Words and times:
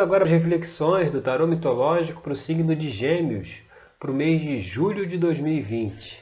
agora 0.00 0.24
às 0.24 0.30
reflexões 0.30 1.10
do 1.10 1.20
tarô 1.20 1.46
mitológico 1.46 2.22
para 2.22 2.32
o 2.32 2.36
signo 2.36 2.74
de 2.74 2.88
Gêmeos, 2.88 3.62
para 3.98 4.10
o 4.10 4.14
mês 4.14 4.40
de 4.40 4.58
julho 4.58 5.06
de 5.06 5.18
2020. 5.18 6.18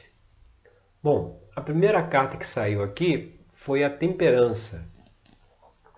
Bom, 1.01 1.41
a 1.55 1.61
primeira 1.61 2.03
carta 2.03 2.35
que 2.35 2.45
saiu 2.45 2.83
aqui 2.83 3.39
foi 3.53 3.83
a 3.83 3.89
temperança. 3.89 4.85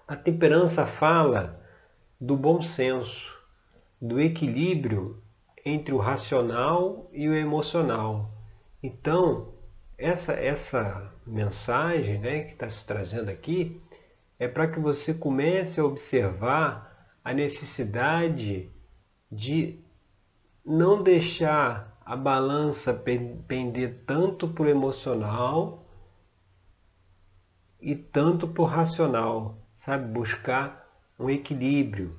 A 0.07 0.15
temperança 0.15 0.85
fala 0.85 1.59
do 2.19 2.37
bom 2.37 2.61
senso, 2.61 3.33
do 3.99 4.19
equilíbrio 4.19 5.21
entre 5.65 5.93
o 5.93 5.97
racional 5.97 7.09
e 7.11 7.27
o 7.27 7.33
emocional. 7.33 8.31
Então, 8.83 9.55
essa, 9.97 10.33
essa 10.33 11.11
mensagem 11.25 12.19
né, 12.19 12.41
que 12.41 12.53
está 12.53 12.69
se 12.69 12.85
trazendo 12.85 13.29
aqui 13.29 13.81
é 14.37 14.47
para 14.47 14.67
que 14.67 14.79
você 14.79 15.13
comece 15.13 15.79
a 15.79 15.85
observar 15.85 16.90
a 17.23 17.33
necessidade 17.33 18.69
de 19.31 19.79
não 20.65 21.01
deixar 21.01 21.99
a 22.05 22.15
balança 22.15 22.93
pender 22.93 24.03
tanto 24.05 24.47
para 24.47 24.63
o 24.63 24.69
emocional 24.69 25.85
e 27.79 27.95
tanto 27.95 28.47
para 28.47 28.61
o 28.61 28.65
racional, 28.65 29.57
sabe? 29.77 30.11
Buscar 30.11 30.87
um 31.17 31.29
equilíbrio 31.29 32.17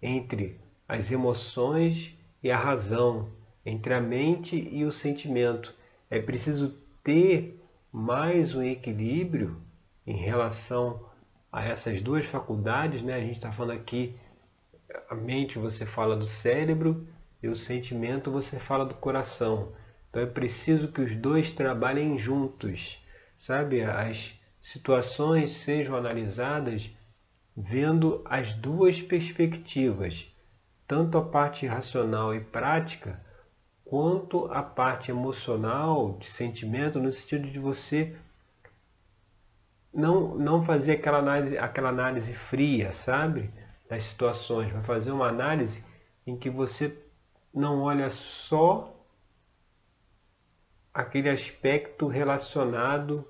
entre 0.00 0.60
as 0.86 1.10
emoções 1.10 2.14
e 2.42 2.50
a 2.50 2.56
razão, 2.56 3.30
entre 3.64 3.94
a 3.94 4.00
mente 4.00 4.56
e 4.56 4.84
o 4.84 4.92
sentimento. 4.92 5.74
É 6.10 6.20
preciso 6.20 6.76
ter 7.02 7.62
mais 7.90 8.54
um 8.54 8.62
equilíbrio 8.62 9.60
em 10.06 10.16
relação 10.16 11.06
a 11.50 11.64
essas 11.64 12.02
duas 12.02 12.26
faculdades, 12.26 13.02
né? 13.02 13.14
A 13.14 13.20
gente 13.20 13.36
está 13.36 13.52
falando 13.52 13.78
aqui, 13.78 14.14
a 15.08 15.14
mente 15.14 15.58
você 15.58 15.86
fala 15.86 16.16
do 16.16 16.26
cérebro 16.26 17.06
e 17.42 17.48
o 17.48 17.56
sentimento 17.56 18.30
você 18.30 18.58
fala 18.58 18.84
do 18.84 18.94
coração. 18.94 19.72
Então 20.10 20.22
é 20.22 20.26
preciso 20.26 20.88
que 20.88 21.00
os 21.00 21.14
dois 21.16 21.50
trabalhem 21.50 22.18
juntos, 22.18 23.02
sabe? 23.38 23.82
As 23.82 24.38
situações 24.62 25.52
sejam 25.52 25.94
analisadas 25.94 26.90
vendo 27.56 28.22
as 28.24 28.52
duas 28.52 29.00
perspectivas, 29.00 30.26
tanto 30.86 31.18
a 31.18 31.24
parte 31.24 31.66
racional 31.66 32.34
e 32.34 32.40
prática, 32.40 33.20
quanto 33.84 34.46
a 34.46 34.62
parte 34.62 35.10
emocional, 35.10 36.16
de 36.18 36.26
sentimento, 36.26 36.98
no 36.98 37.12
sentido 37.12 37.48
de 37.50 37.58
você 37.58 38.16
não, 39.92 40.34
não 40.34 40.64
fazer 40.64 40.92
aquela 40.92 41.18
análise, 41.18 41.56
aquela 41.56 41.90
análise 41.90 42.34
fria, 42.34 42.92
sabe? 42.92 43.50
Das 43.94 44.06
situações, 44.06 44.72
vai 44.72 44.82
fazer 44.82 45.12
uma 45.12 45.28
análise 45.28 45.80
em 46.26 46.36
que 46.36 46.50
você 46.50 46.98
não 47.54 47.82
olha 47.82 48.10
só 48.10 48.92
aquele 50.92 51.28
aspecto 51.30 52.08
relacionado 52.08 53.24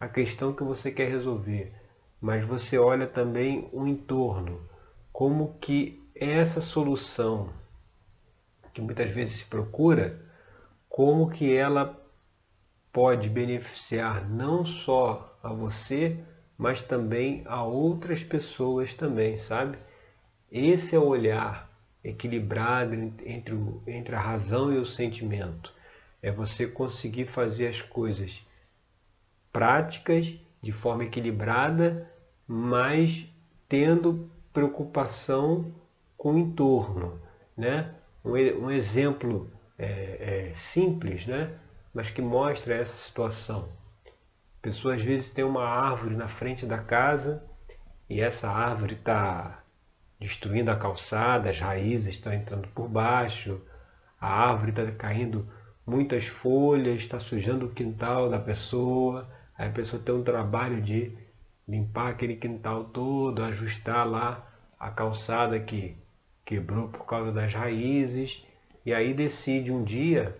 à 0.00 0.08
questão 0.08 0.54
que 0.54 0.62
você 0.62 0.90
quer 0.90 1.10
resolver, 1.10 1.74
mas 2.18 2.42
você 2.46 2.78
olha 2.78 3.06
também 3.06 3.68
o 3.74 3.86
entorno, 3.86 4.66
como 5.12 5.58
que 5.58 6.10
essa 6.14 6.62
solução 6.62 7.52
que 8.72 8.80
muitas 8.80 9.10
vezes 9.10 9.40
se 9.40 9.44
procura, 9.44 10.18
como 10.88 11.28
que 11.28 11.54
ela 11.54 12.02
pode 12.90 13.28
beneficiar 13.28 14.26
não 14.26 14.64
só 14.64 15.38
a 15.42 15.52
você, 15.52 16.24
mas 16.56 16.80
também 16.80 17.42
a 17.44 17.62
outras 17.62 18.24
pessoas 18.24 18.94
também, 18.94 19.38
sabe? 19.40 19.89
Esse 20.50 20.96
é 20.96 20.98
o 20.98 21.06
olhar 21.06 21.70
equilibrado 22.02 22.94
entre, 22.94 23.54
entre 23.86 24.14
a 24.14 24.20
razão 24.20 24.72
e 24.72 24.78
o 24.78 24.86
sentimento. 24.86 25.72
É 26.20 26.32
você 26.32 26.66
conseguir 26.66 27.26
fazer 27.26 27.68
as 27.68 27.80
coisas 27.80 28.44
práticas 29.52 30.34
de 30.60 30.72
forma 30.72 31.04
equilibrada, 31.04 32.10
mas 32.46 33.26
tendo 33.68 34.28
preocupação 34.52 35.72
com 36.16 36.34
o 36.34 36.38
entorno. 36.38 37.20
Né? 37.56 37.94
Um, 38.24 38.32
um 38.32 38.70
exemplo 38.70 39.50
é, 39.78 40.48
é, 40.50 40.54
simples, 40.54 41.26
né? 41.26 41.54
mas 41.94 42.10
que 42.10 42.20
mostra 42.20 42.74
essa 42.74 42.96
situação. 42.96 43.68
A 44.04 44.62
pessoa 44.62 44.94
às 44.96 45.02
vezes 45.02 45.32
tem 45.32 45.44
uma 45.44 45.64
árvore 45.64 46.16
na 46.16 46.28
frente 46.28 46.66
da 46.66 46.78
casa 46.78 47.42
e 48.08 48.20
essa 48.20 48.50
árvore 48.50 48.94
está 48.94 49.59
destruindo 50.20 50.70
a 50.70 50.76
calçada, 50.76 51.50
as 51.50 51.58
raízes 51.58 52.14
estão 52.14 52.32
entrando 52.32 52.68
por 52.68 52.88
baixo, 52.88 53.60
a 54.20 54.48
árvore 54.48 54.70
está 54.70 54.92
caindo 54.92 55.48
muitas 55.86 56.26
folhas, 56.26 57.00
está 57.00 57.18
sujando 57.18 57.66
o 57.66 57.70
quintal 57.70 58.28
da 58.28 58.38
pessoa, 58.38 59.28
aí 59.56 59.68
a 59.68 59.72
pessoa 59.72 60.02
tem 60.02 60.14
um 60.14 60.22
trabalho 60.22 60.82
de 60.82 61.16
limpar 61.66 62.10
aquele 62.10 62.36
quintal 62.36 62.84
todo, 62.84 63.42
ajustar 63.42 64.06
lá 64.06 64.46
a 64.78 64.90
calçada 64.90 65.58
que 65.58 65.96
quebrou 66.44 66.88
por 66.88 67.06
causa 67.06 67.32
das 67.32 67.54
raízes, 67.54 68.44
e 68.84 68.92
aí 68.92 69.14
decide 69.14 69.72
um 69.72 69.82
dia 69.82 70.38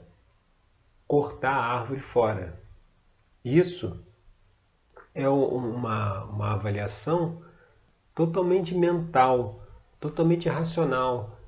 cortar 1.07 1.55
a 1.55 1.79
árvore 1.79 2.01
fora. 2.01 2.61
Isso 3.45 4.05
é 5.15 5.29
uma, 5.29 6.25
uma 6.25 6.53
avaliação 6.53 7.43
totalmente 8.15 8.75
mental, 8.75 9.60
totalmente 10.01 10.49
racional, 10.49 11.39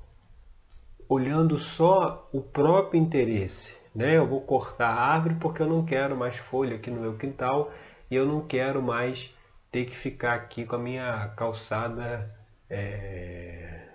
olhando 1.09 1.57
só 1.57 2.29
o 2.31 2.41
próprio 2.41 3.01
interesse. 3.01 3.73
Né? 3.93 4.15
Eu 4.17 4.27
vou 4.27 4.41
cortar 4.41 4.89
a 4.89 5.01
árvore 5.01 5.35
porque 5.35 5.61
eu 5.61 5.67
não 5.67 5.83
quero 5.83 6.15
mais 6.15 6.37
folha 6.37 6.75
aqui 6.75 6.89
no 6.89 7.01
meu 7.01 7.17
quintal 7.17 7.71
e 8.09 8.15
eu 8.15 8.25
não 8.25 8.41
quero 8.41 8.81
mais 8.81 9.33
ter 9.71 9.85
que 9.85 9.95
ficar 9.95 10.35
aqui 10.35 10.65
com 10.65 10.75
a 10.75 10.79
minha 10.79 11.29
calçada 11.29 12.33
é, 12.69 13.87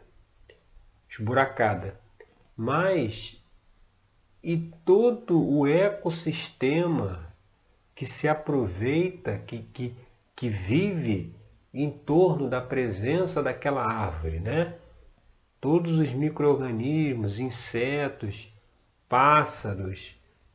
esburacada. 1.09 1.99
Mas 2.57 3.41
e 4.43 4.57
todo 4.85 5.41
o 5.41 5.67
ecossistema 5.67 7.33
que 7.95 8.07
se 8.07 8.29
aproveita, 8.29 9.39
que, 9.39 9.63
que, 9.63 9.97
que 10.35 10.49
vive 10.49 11.35
em 11.73 11.91
torno 11.91 12.49
da 12.49 12.61
presença 12.61 13.43
daquela 13.43 13.85
árvore, 13.85 14.41
né? 14.41 14.75
Todos 15.61 15.99
os 15.99 16.13
micro-organismos, 16.13 17.39
insetos, 17.39 18.53
pássaros 19.09 20.15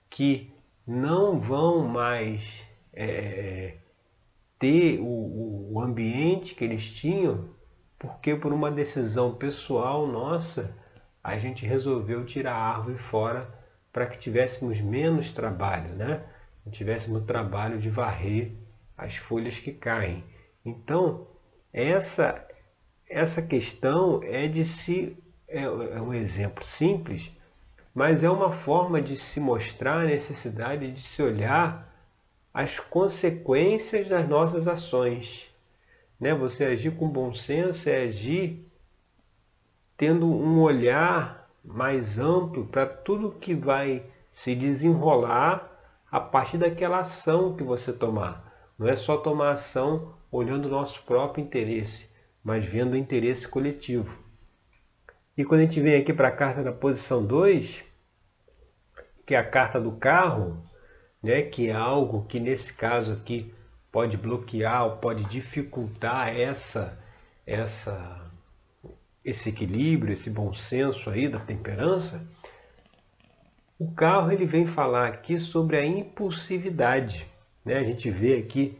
que 0.09 0.53
não 0.85 1.39
vão 1.39 1.87
mais 1.87 2.63
é, 2.93 3.77
ter 4.59 4.99
o, 4.99 5.73
o 5.73 5.81
ambiente 5.81 6.55
que 6.55 6.63
eles 6.63 6.89
tinham, 6.89 7.49
porque 7.97 8.35
por 8.35 8.53
uma 8.53 8.71
decisão 8.71 9.35
pessoal 9.35 10.07
nossa, 10.07 10.75
a 11.23 11.37
gente 11.37 11.65
resolveu 11.65 12.25
tirar 12.25 12.53
a 12.53 12.77
árvore 12.77 12.97
fora 12.97 13.49
para 13.91 14.05
que 14.05 14.17
tivéssemos 14.17 14.81
menos 14.81 15.31
trabalho, 15.31 15.95
né? 15.95 16.23
Não 16.65 16.71
tivéssemos 16.71 17.23
trabalho 17.25 17.79
de 17.79 17.89
varrer 17.89 18.51
as 18.97 19.15
folhas 19.15 19.57
que 19.57 19.71
caem. 19.71 20.23
Então, 20.65 21.27
essa, 21.71 22.47
essa 23.09 23.41
questão 23.41 24.21
é 24.23 24.47
de 24.47 24.63
se. 24.63 25.17
É, 25.47 25.63
é 25.63 26.01
um 26.01 26.13
exemplo 26.13 26.63
simples, 26.63 27.31
mas 27.93 28.23
é 28.23 28.29
uma 28.29 28.51
forma 28.51 29.01
de 29.01 29.15
se 29.15 29.39
mostrar 29.39 30.01
a 30.01 30.05
necessidade 30.05 30.91
de 30.91 31.01
se 31.01 31.21
olhar 31.21 31.93
as 32.53 32.79
consequências 32.79 34.07
das 34.07 34.27
nossas 34.27 34.67
ações. 34.67 35.47
Né? 36.19 36.33
Você 36.33 36.63
agir 36.63 36.95
com 36.95 37.09
bom 37.09 37.35
senso 37.35 37.89
é 37.89 38.03
agir 38.03 38.65
tendo 39.97 40.25
um 40.25 40.61
olhar 40.61 41.49
mais 41.63 42.17
amplo 42.17 42.65
para 42.65 42.85
tudo 42.85 43.31
que 43.31 43.53
vai 43.53 44.03
se 44.33 44.55
desenrolar 44.55 45.69
a 46.11 46.19
partir 46.19 46.57
daquela 46.57 46.99
ação 46.99 47.55
que 47.55 47.63
você 47.63 47.93
tomar. 47.93 48.52
Não 48.83 48.89
é 48.89 48.97
só 48.97 49.15
tomar 49.15 49.51
ação 49.51 50.13
olhando 50.29 50.65
o 50.65 50.69
nosso 50.69 51.01
próprio 51.03 51.41
interesse, 51.41 52.05
mas 52.43 52.65
vendo 52.65 52.91
o 52.91 52.97
interesse 52.97 53.47
coletivo. 53.47 54.21
E 55.37 55.45
quando 55.45 55.61
a 55.61 55.63
gente 55.63 55.79
vem 55.79 55.95
aqui 55.95 56.13
para 56.13 56.27
a 56.27 56.35
carta 56.35 56.61
da 56.61 56.73
posição 56.73 57.25
2, 57.25 57.81
que 59.25 59.35
é 59.35 59.37
a 59.37 59.49
carta 59.49 59.79
do 59.79 59.93
carro, 59.93 60.61
né, 61.23 61.43
que 61.43 61.69
é 61.69 61.71
algo 61.71 62.25
que 62.25 62.41
nesse 62.41 62.73
caso 62.73 63.13
aqui 63.13 63.55
pode 63.89 64.17
bloquear 64.17 64.83
ou 64.83 64.97
pode 64.97 65.23
dificultar 65.29 66.37
essa, 66.37 66.99
essa, 67.47 68.29
esse 69.23 69.47
equilíbrio, 69.47 70.11
esse 70.11 70.29
bom 70.29 70.53
senso 70.53 71.09
aí 71.09 71.29
da 71.29 71.39
temperança, 71.39 72.21
o 73.79 73.89
carro 73.93 74.29
ele 74.29 74.45
vem 74.45 74.67
falar 74.67 75.07
aqui 75.07 75.39
sobre 75.39 75.77
a 75.77 75.85
impulsividade. 75.85 77.31
Né? 77.65 77.77
A 77.77 77.83
gente 77.83 78.09
vê 78.09 78.37
aqui 78.37 78.77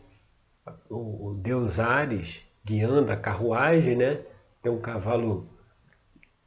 o, 0.89 1.33
deus 1.41 1.80
Ares 1.80 2.41
guiando 2.65 3.12
a 3.12 3.18
carruagem, 3.18 3.95
né? 3.95 4.21
Tem 4.62 4.71
um 4.71 4.80
cavalo 4.80 5.50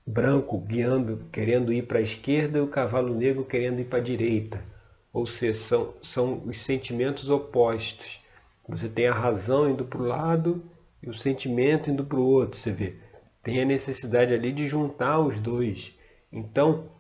branco 0.07 0.59
guiando, 0.59 1.27
querendo 1.33 1.73
ir 1.73 1.87
para 1.87 1.99
a 1.99 2.03
esquerda 2.03 2.59
e 2.59 2.63
o 2.63 2.69
cavalo 2.69 3.15
negro 3.15 3.45
querendo 3.45 3.81
ir 3.81 3.85
para 3.85 3.99
a 3.99 4.03
direita. 4.03 4.65
Ou 5.13 5.27
seja, 5.27 5.61
são, 5.61 5.95
são 6.03 6.43
os 6.47 6.63
sentimentos 6.63 7.29
opostos. 7.29 8.21
Você 8.69 8.89
tem 8.89 9.07
a 9.09 9.15
razão 9.15 9.69
indo 9.69 9.85
para 9.85 10.01
o 10.01 10.07
lado 10.07 10.65
e 11.03 11.09
o 11.09 11.15
sentimento 11.15 11.91
indo 11.91 12.05
para 12.05 12.19
o 12.19 12.27
outro, 12.27 12.59
você 12.59 12.73
vê. 12.73 12.97
Tem 13.43 13.61
a 13.61 13.65
necessidade 13.65 14.33
ali 14.33 14.53
de 14.53 14.67
juntar 14.67 15.21
os 15.21 15.39
dois. 15.39 15.95
Então, 16.33 16.91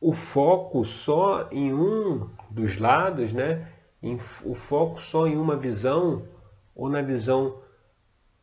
o 0.00 0.12
foco 0.12 0.84
só 0.84 1.48
em 1.50 1.72
um 1.72 2.28
dos 2.54 2.78
lados, 2.78 3.32
né? 3.32 3.68
o 4.44 4.54
foco 4.54 5.00
só 5.00 5.26
em 5.26 5.36
uma 5.36 5.56
visão, 5.56 6.28
ou 6.74 6.88
na 6.88 7.02
visão 7.02 7.62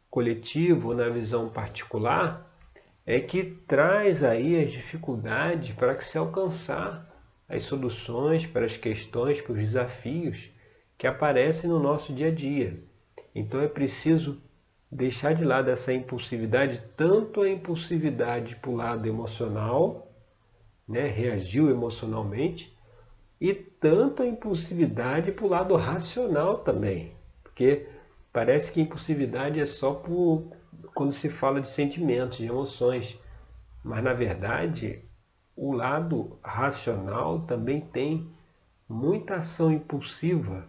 coletiva, 0.09 0.87
ou 0.89 0.95
na 0.95 1.07
visão 1.07 1.49
particular, 1.49 2.51
é 3.05 3.19
que 3.19 3.43
traz 3.43 4.23
aí 4.23 4.61
as 4.61 4.71
dificuldades 4.71 5.73
para 5.75 5.95
que 5.95 6.05
se 6.05 6.17
alcançar 6.17 7.09
as 7.47 7.63
soluções 7.63 8.45
para 8.45 8.65
as 8.65 8.75
questões, 8.75 9.39
para 9.39 9.53
os 9.53 9.59
desafios 9.59 10.49
que 10.97 11.07
aparecem 11.07 11.69
no 11.69 11.79
nosso 11.79 12.13
dia 12.13 12.27
a 12.27 12.31
dia. 12.31 12.83
Então 13.33 13.61
é 13.61 13.67
preciso 13.67 14.41
deixar 14.91 15.33
de 15.33 15.45
lado 15.45 15.69
essa 15.69 15.93
impulsividade, 15.93 16.83
tanto 16.97 17.41
a 17.41 17.49
impulsividade 17.49 18.55
para 18.55 18.69
o 18.69 18.75
lado 18.75 19.07
emocional, 19.07 20.11
né, 20.87 21.07
reagiu 21.07 21.69
emocionalmente, 21.69 22.77
e 23.41 23.55
tanto 23.55 24.21
a 24.21 24.27
impulsividade 24.27 25.31
para 25.31 25.45
o 25.45 25.49
lado 25.49 25.75
racional 25.75 26.59
também. 26.59 27.15
Porque 27.41 27.87
parece 28.31 28.71
que 28.71 28.79
impulsividade 28.79 29.59
é 29.59 29.65
só 29.65 29.95
por, 29.95 30.53
quando 30.93 31.11
se 31.11 31.27
fala 31.27 31.59
de 31.59 31.67
sentimentos, 31.67 32.37
de 32.37 32.45
emoções. 32.45 33.17
Mas 33.83 34.03
na 34.03 34.13
verdade, 34.13 35.03
o 35.55 35.73
lado 35.73 36.39
racional 36.43 37.39
também 37.39 37.81
tem 37.81 38.31
muita 38.87 39.37
ação 39.37 39.71
impulsiva, 39.71 40.67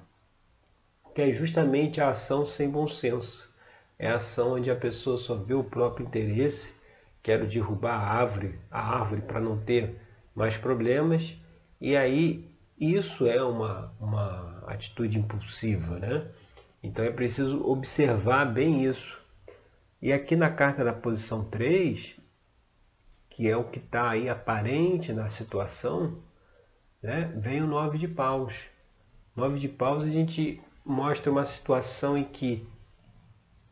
que 1.15 1.21
é 1.21 1.35
justamente 1.35 2.01
a 2.01 2.09
ação 2.09 2.47
sem 2.47 2.71
bom 2.71 2.89
senso. 2.89 3.51
É 3.99 4.09
a 4.09 4.17
ação 4.17 4.55
onde 4.55 4.71
a 4.71 4.77
pessoa 4.77 5.19
só 5.19 5.35
vê 5.35 5.53
o 5.53 5.63
próprio 5.63 6.07
interesse, 6.07 6.73
quero 7.23 7.47
derrubar 7.47 8.01
a 8.01 8.13
árvore, 8.15 8.59
a 8.71 8.81
árvore 8.81 9.21
para 9.21 9.41
não 9.41 9.59
ter 9.59 10.01
mais 10.35 10.57
problemas, 10.57 11.37
e 11.79 11.95
aí 11.95 12.52
isso 12.83 13.27
é 13.27 13.41
uma, 13.43 13.95
uma 14.01 14.65
atitude 14.67 15.17
impulsiva, 15.17 16.01
né? 16.01 16.27
Então 16.83 17.05
é 17.05 17.11
preciso 17.13 17.65
observar 17.65 18.45
bem 18.47 18.85
isso. 18.85 19.21
E 20.01 20.13
aqui 20.13 20.35
na 20.35 20.51
carta 20.51 20.85
da 20.85 20.93
posição 20.93 21.45
3, 21.45 22.17
que 23.31 23.49
é 23.49 23.57
o 23.57 23.63
que 23.63 23.79
está 23.79 24.11
aí 24.11 24.29
aparente 24.29 25.13
na 25.13 25.29
situação, 25.29 26.19
né, 27.01 27.33
vem 27.37 27.63
o 27.63 27.69
9 27.69 27.99
de 27.99 28.09
paus. 28.09 28.53
9 29.37 29.61
de 29.61 29.69
paus 29.69 30.03
a 30.03 30.09
gente 30.09 30.61
mostra 30.85 31.31
uma 31.31 31.47
situação 31.47 32.19
em 32.19 32.25
que 32.25 32.67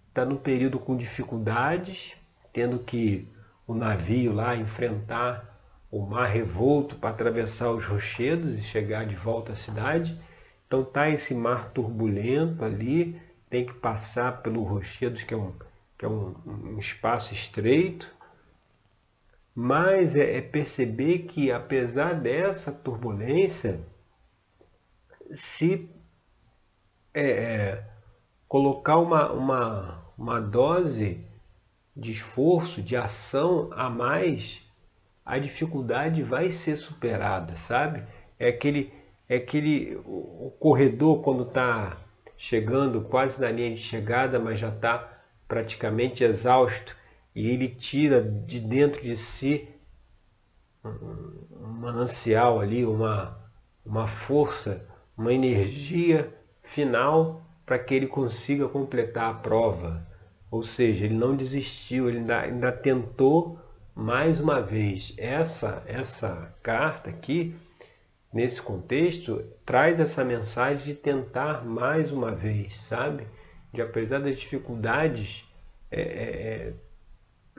está 0.08 0.24
no 0.24 0.36
período 0.36 0.78
com 0.78 0.96
dificuldades, 0.96 2.14
tendo 2.52 2.78
que 2.78 3.28
o 3.66 3.74
navio 3.74 4.32
lá 4.32 4.54
enfrentar 4.54 5.59
o 5.90 6.00
mar 6.06 6.26
revolto 6.26 6.96
para 6.96 7.10
atravessar 7.10 7.70
os 7.70 7.84
rochedos 7.84 8.58
e 8.58 8.62
chegar 8.62 9.04
de 9.06 9.16
volta 9.16 9.52
à 9.52 9.56
cidade. 9.56 10.20
Então 10.66 10.84
tá 10.84 11.08
esse 11.10 11.34
mar 11.34 11.70
turbulento 11.72 12.64
ali, 12.64 13.20
tem 13.48 13.66
que 13.66 13.74
passar 13.74 14.40
pelos 14.42 14.68
rochedos, 14.68 15.24
que 15.24 15.34
é 15.34 15.36
um, 15.36 15.52
que 15.98 16.04
é 16.04 16.08
um, 16.08 16.34
um 16.46 16.78
espaço 16.78 17.34
estreito. 17.34 18.14
Mas 19.52 20.14
é, 20.14 20.36
é 20.36 20.40
perceber 20.40 21.20
que 21.20 21.50
apesar 21.50 22.14
dessa 22.14 22.70
turbulência, 22.70 23.80
se 25.32 25.90
é, 27.12 27.30
é, 27.30 27.84
colocar 28.46 28.98
uma, 28.98 29.32
uma, 29.32 30.12
uma 30.16 30.40
dose 30.40 31.24
de 31.96 32.12
esforço, 32.12 32.80
de 32.80 32.96
ação 32.96 33.68
a 33.72 33.90
mais, 33.90 34.59
a 35.30 35.38
dificuldade 35.38 36.24
vai 36.24 36.50
ser 36.50 36.76
superada, 36.76 37.56
sabe? 37.56 38.02
É 38.36 38.48
aquele, 38.48 38.92
é 39.28 39.36
aquele 39.36 39.94
o 40.04 40.52
corredor 40.58 41.22
quando 41.22 41.44
está 41.44 41.98
chegando 42.36 43.02
quase 43.02 43.40
na 43.40 43.48
linha 43.48 43.72
de 43.72 43.80
chegada, 43.80 44.40
mas 44.40 44.58
já 44.58 44.70
está 44.70 45.22
praticamente 45.46 46.24
exausto 46.24 46.96
e 47.32 47.48
ele 47.48 47.68
tira 47.68 48.20
de 48.20 48.58
dentro 48.58 49.00
de 49.00 49.16
si 49.16 49.68
um 50.84 51.68
manancial 51.78 52.58
ali, 52.58 52.84
uma, 52.84 53.38
uma 53.86 54.08
força, 54.08 54.84
uma 55.16 55.32
energia 55.32 56.34
final 56.60 57.46
para 57.64 57.78
que 57.78 57.94
ele 57.94 58.08
consiga 58.08 58.66
completar 58.66 59.30
a 59.30 59.34
prova. 59.34 60.04
Ou 60.50 60.64
seja, 60.64 61.04
ele 61.04 61.14
não 61.14 61.36
desistiu, 61.36 62.08
ele 62.08 62.18
ainda, 62.18 62.40
ainda 62.40 62.72
tentou 62.72 63.60
mais 64.00 64.40
uma 64.40 64.62
vez, 64.62 65.12
essa, 65.18 65.82
essa 65.86 66.54
carta 66.62 67.10
aqui, 67.10 67.54
nesse 68.32 68.60
contexto, 68.62 69.44
traz 69.64 70.00
essa 70.00 70.24
mensagem 70.24 70.86
de 70.86 70.94
tentar 70.94 71.66
mais 71.66 72.10
uma 72.10 72.32
vez, 72.32 72.80
sabe? 72.80 73.26
De 73.70 73.82
apesar 73.82 74.20
das 74.20 74.38
dificuldades, 74.38 75.46
é, 75.90 76.00
é, 76.00 76.04
é, 76.04 76.72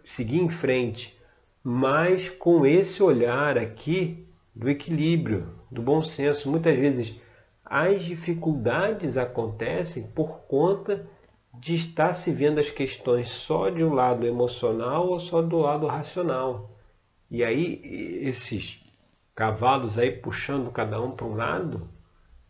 seguir 0.04 0.40
em 0.40 0.50
frente, 0.50 1.16
mas 1.64 2.28
com 2.28 2.66
esse 2.66 3.04
olhar 3.04 3.56
aqui 3.56 4.26
do 4.56 4.68
equilíbrio, 4.68 5.54
do 5.70 5.84
bom 5.84 6.02
senso. 6.02 6.50
Muitas 6.50 6.76
vezes 6.76 7.22
as 7.64 8.02
dificuldades 8.02 9.16
acontecem 9.16 10.04
por 10.04 10.40
conta 10.48 11.08
de 11.54 11.76
estar 11.76 12.14
se 12.14 12.32
vendo 12.32 12.60
as 12.60 12.72
questões 12.72 13.30
só 13.30 13.70
de 13.70 13.84
um 13.84 13.94
lado 13.94 14.26
emocional 14.26 15.08
ou 15.08 15.20
só 15.20 15.42
do 15.42 15.58
lado 15.58 15.88
racional. 15.88 16.72
E 17.30 17.44
aí 17.44 17.82
esses 18.24 18.80
cavalos 19.36 19.98
aí 19.98 20.12
puxando 20.12 20.72
cada 20.72 21.02
um 21.02 21.12
para 21.12 21.26
um 21.26 21.36
lado 21.36 21.90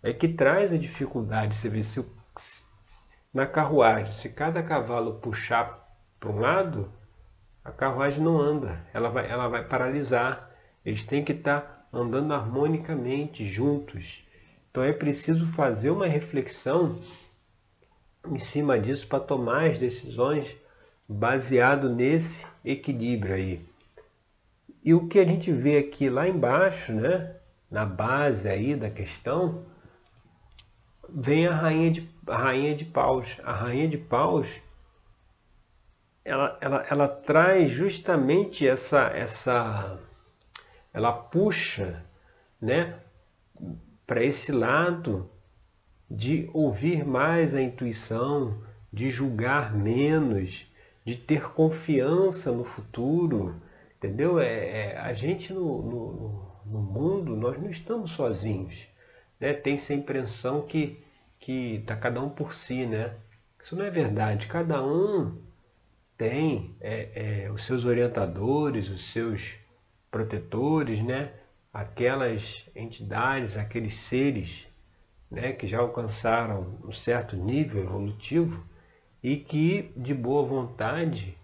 é 0.03 0.13
que 0.13 0.27
traz 0.27 0.71
a 0.71 0.77
dificuldade. 0.77 1.56
Você 1.56 1.69
vê 1.69 1.83
se 1.83 2.03
na 3.33 3.45
carruagem, 3.45 4.12
se 4.13 4.30
cada 4.30 4.62
cavalo 4.62 5.15
puxar 5.15 5.88
para 6.19 6.30
um 6.30 6.39
lado, 6.39 6.92
a 7.63 7.71
carruagem 7.71 8.21
não 8.21 8.38
anda, 8.38 8.86
ela 8.94 9.09
vai, 9.09 9.30
ela 9.30 9.47
vai 9.47 9.64
paralisar. 9.64 10.52
Eles 10.83 11.06
têm 11.06 11.23
que 11.23 11.31
estar 11.31 11.87
andando 11.94 12.33
harmonicamente 12.33 13.47
juntos. 13.47 14.26
Então 14.69 14.83
é 14.83 14.92
preciso 14.92 15.47
fazer 15.47 15.92
uma 15.92 16.07
reflexão 16.07 16.99
em 18.28 18.37
cima 18.40 18.80
disso 18.80 19.07
para 19.07 19.19
tomar 19.19 19.71
as 19.71 19.78
decisões 19.78 20.56
baseado 21.07 21.90
nesse 21.90 22.45
equilíbrio 22.63 23.35
aí. 23.35 23.66
E 24.83 24.94
o 24.94 25.07
que 25.07 25.19
a 25.19 25.25
gente 25.25 25.51
vê 25.51 25.78
aqui 25.78 26.09
lá 26.09 26.28
embaixo, 26.28 26.92
né, 26.94 27.35
na 27.69 27.85
base 27.85 28.47
aí 28.47 28.75
da 28.75 28.90
questão, 28.90 29.66
vem 31.07 31.47
a 31.47 31.54
rainha 31.54 31.92
de, 31.92 32.09
a 32.28 32.37
rainha 32.37 32.75
de 32.75 32.85
paus. 32.85 33.37
A 33.44 33.51
rainha 33.51 33.87
de 33.87 33.97
paus, 33.97 34.61
ela, 36.23 36.57
ela, 36.61 36.85
ela 36.90 37.07
traz 37.07 37.71
justamente 37.71 38.68
essa, 38.68 39.07
essa, 39.13 39.99
ela 40.94 41.11
puxa, 41.11 42.04
né, 42.59 42.99
para 44.07 44.23
esse 44.23 44.51
lado 44.51 45.30
de 46.11 46.49
ouvir 46.53 47.06
mais 47.06 47.53
a 47.53 47.61
intuição, 47.61 48.61
de 48.91 49.09
julgar 49.09 49.73
menos, 49.73 50.68
de 51.06 51.15
ter 51.15 51.53
confiança 51.53 52.51
no 52.51 52.65
futuro, 52.65 53.56
entendeu? 53.97 54.37
É, 54.37 54.91
é 54.91 54.97
a 54.97 55.13
gente 55.13 55.53
no, 55.53 55.81
no, 55.81 56.51
no, 56.65 56.81
mundo, 56.81 57.35
nós 57.35 57.57
não 57.57 57.69
estamos 57.69 58.11
sozinhos. 58.11 58.75
Né? 59.39 59.53
Tem 59.53 59.75
essa 59.75 59.94
impressão 59.94 60.61
que 60.63 61.01
está 61.47 61.95
cada 61.95 62.21
um 62.21 62.30
por 62.30 62.53
si, 62.53 62.85
né? 62.85 63.15
Isso 63.59 63.75
não 63.75 63.85
é 63.85 63.89
verdade. 63.89 64.47
Cada 64.47 64.83
um 64.83 65.41
tem 66.18 66.75
é, 66.81 67.45
é, 67.45 67.51
os 67.51 67.65
seus 67.65 67.85
orientadores, 67.85 68.89
os 68.89 69.11
seus 69.11 69.53
protetores, 70.11 71.01
né? 71.03 71.31
Aquelas 71.73 72.65
entidades, 72.75 73.56
aqueles 73.56 73.95
seres 73.95 74.68
né, 75.31 75.54
que 75.54 75.66
já 75.66 75.80
alcançaram 75.80 76.78
um 76.83 76.92
certo 76.92 77.38
nível 77.38 77.81
evolutivo 77.81 78.64
e 79.23 79.38
que, 79.38 79.94
de 79.95 80.14
boa 80.14 80.44
vontade, 80.44 81.38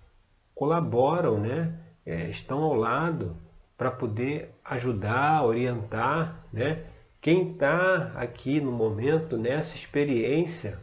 colaboram, 0.53 1.39
né, 1.39 1.73
é, 2.05 2.29
estão 2.29 2.61
ao 2.63 2.73
lado 2.73 3.37
para 3.77 3.89
poder 3.89 4.53
ajudar, 4.65 5.45
orientar 5.45 6.43
né, 6.51 6.83
quem 7.21 7.51
está 7.51 8.11
aqui 8.15 8.59
no 8.59 8.71
momento 8.71 9.37
nessa 9.37 9.75
experiência 9.75 10.79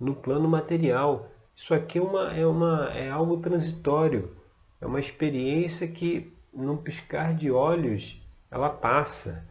no 0.00 0.14
plano 0.14 0.48
material. 0.48 1.30
Isso 1.54 1.74
aqui 1.74 1.98
é, 1.98 2.02
uma, 2.02 2.32
é, 2.32 2.46
uma, 2.46 2.90
é 2.94 3.10
algo 3.10 3.38
transitório. 3.38 4.36
é 4.80 4.86
uma 4.86 5.00
experiência 5.00 5.86
que, 5.86 6.32
num 6.52 6.76
piscar 6.76 7.34
de 7.34 7.50
olhos, 7.50 8.20
ela 8.50 8.70
passa. 8.70 9.46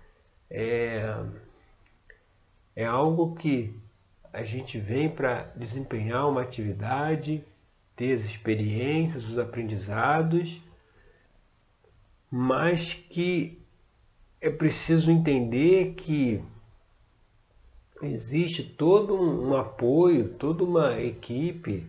É, 0.49 1.13
é 2.77 2.85
algo 2.85 3.33
que 3.33 3.73
a 4.31 4.43
gente 4.43 4.79
vem 4.79 5.09
para 5.09 5.51
desempenhar 5.55 6.29
uma 6.29 6.43
atividade, 6.43 7.43
ter 7.95 8.15
as 8.15 8.23
experiências, 8.23 9.27
os 9.27 9.39
aprendizados, 9.39 10.61
mas 12.29 12.93
que 12.93 13.59
é 14.39 14.51
preciso 14.51 15.09
entender 15.09 15.95
que 15.95 16.39
existe 18.03 18.63
todo 18.63 19.19
um, 19.19 19.57
apoio, 19.57 20.35
toda 20.35 20.63
uma 20.63 21.01
equipe, 21.01 21.83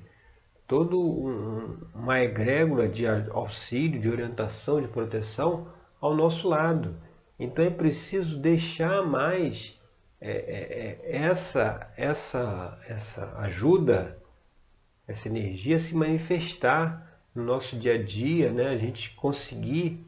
toda 0.67 0.97
um, 0.97 1.77
uma 1.95 2.19
egrégora 2.23 2.89
de 2.89 3.07
auxílio, 3.07 4.01
de 4.01 4.09
orientação, 4.09 4.81
de 4.81 4.89
proteção 4.89 5.69
ao 6.01 6.15
nosso 6.15 6.49
lado. 6.49 6.97
Então 7.39 7.63
é 7.63 7.69
preciso 7.69 8.39
deixar 8.39 9.03
mais 9.07 9.78
é, 10.21 10.31
é, 10.31 11.01
é, 11.13 11.17
essa, 11.17 11.93
essa, 11.97 12.79
essa 12.89 13.39
ajuda, 13.39 14.19
essa 15.07 15.29
energia 15.29 15.79
se 15.79 15.95
manifestar 15.95 17.21
no 17.35 17.45
nosso 17.45 17.77
dia 17.77 17.95
a 17.95 18.03
dia, 18.03 18.51
né? 18.51 18.69
a 18.69 18.77
gente 18.77 19.15
conseguir 19.15 20.05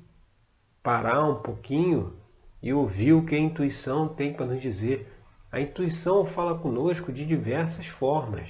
parar 0.82 1.24
um 1.24 1.36
pouquinho 1.36 2.16
e 2.60 2.72
ouvir 2.72 3.12
o 3.12 3.24
que 3.24 3.36
a 3.36 3.38
intuição 3.38 4.08
tem 4.08 4.32
para 4.32 4.46
nos 4.46 4.60
dizer. 4.60 5.08
A 5.52 5.60
intuição 5.60 6.24
fala 6.26 6.58
conosco 6.58 7.12
de 7.12 7.24
diversas 7.24 7.86
formas. 7.86 8.48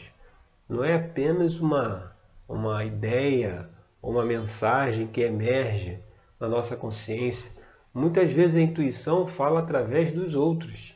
Não 0.69 0.83
é 0.83 0.95
apenas 0.95 1.61
uma, 1.61 2.17
uma 2.49 2.85
ideia 2.85 3.69
ou 4.01 4.13
uma 4.13 4.25
mensagem 4.25 5.07
que 5.07 5.21
emerge 5.21 6.01
na 6.39 6.49
nossa 6.49 6.75
consciência. 6.75 7.51
Muitas 7.93 8.33
vezes 8.33 8.57
a 8.57 8.61
intuição 8.61 9.27
fala 9.27 9.61
através 9.61 10.13
dos 10.13 10.35
outros. 10.35 10.95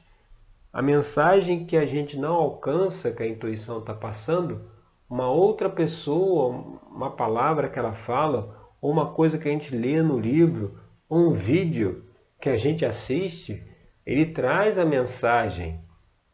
A 0.75 0.83
mensagem 0.83 1.64
que 1.64 1.76
a 1.76 1.87
gente 1.87 2.16
não 2.16 2.35
alcança, 2.35 3.12
que 3.12 3.23
a 3.23 3.28
intuição 3.28 3.78
está 3.78 3.95
passando, 3.95 4.62
uma 5.09 5.31
outra 5.31 5.71
pessoa, 5.71 6.81
uma 6.90 7.12
palavra 7.12 7.69
que 7.69 7.78
ela 7.78 7.93
fala, 7.93 8.73
ou 8.81 8.90
uma 8.90 9.12
coisa 9.12 9.38
que 9.38 9.49
a 9.49 9.52
gente 9.52 9.73
lê 9.73 10.02
no 10.02 10.19
livro, 10.19 10.81
ou 11.09 11.31
um 11.31 11.33
vídeo 11.33 12.07
que 12.40 12.49
a 12.49 12.57
gente 12.57 12.85
assiste, 12.85 13.64
ele 14.04 14.26
traz 14.26 14.76
a 14.76 14.85
mensagem 14.85 15.81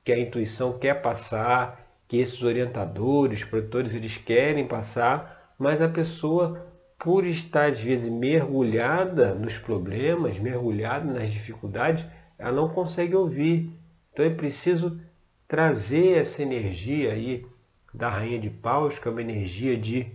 que 0.02 0.10
a 0.10 0.18
intuição 0.18 0.78
quer 0.78 1.02
passar, 1.02 2.00
que 2.08 2.16
esses 2.16 2.42
orientadores, 2.42 3.44
protetores, 3.44 3.94
eles 3.94 4.16
querem 4.16 4.66
passar, 4.66 5.52
mas 5.58 5.82
a 5.82 5.88
pessoa, 5.88 6.66
por 6.98 7.26
estar 7.26 7.72
às 7.72 7.78
vezes 7.78 8.10
mergulhada 8.10 9.34
nos 9.34 9.58
problemas, 9.58 10.38
mergulhada 10.38 11.04
nas 11.04 11.30
dificuldades, 11.30 12.06
ela 12.38 12.52
não 12.52 12.70
consegue 12.70 13.14
ouvir. 13.14 13.78
Então 14.12 14.24
é 14.24 14.30
preciso 14.30 15.00
trazer 15.46 16.18
essa 16.18 16.42
energia 16.42 17.12
aí 17.12 17.46
da 17.92 18.08
Rainha 18.08 18.38
de 18.38 18.50
Paus, 18.50 18.98
que 18.98 19.08
é 19.08 19.10
uma 19.10 19.20
energia 19.20 19.76
de, 19.76 20.10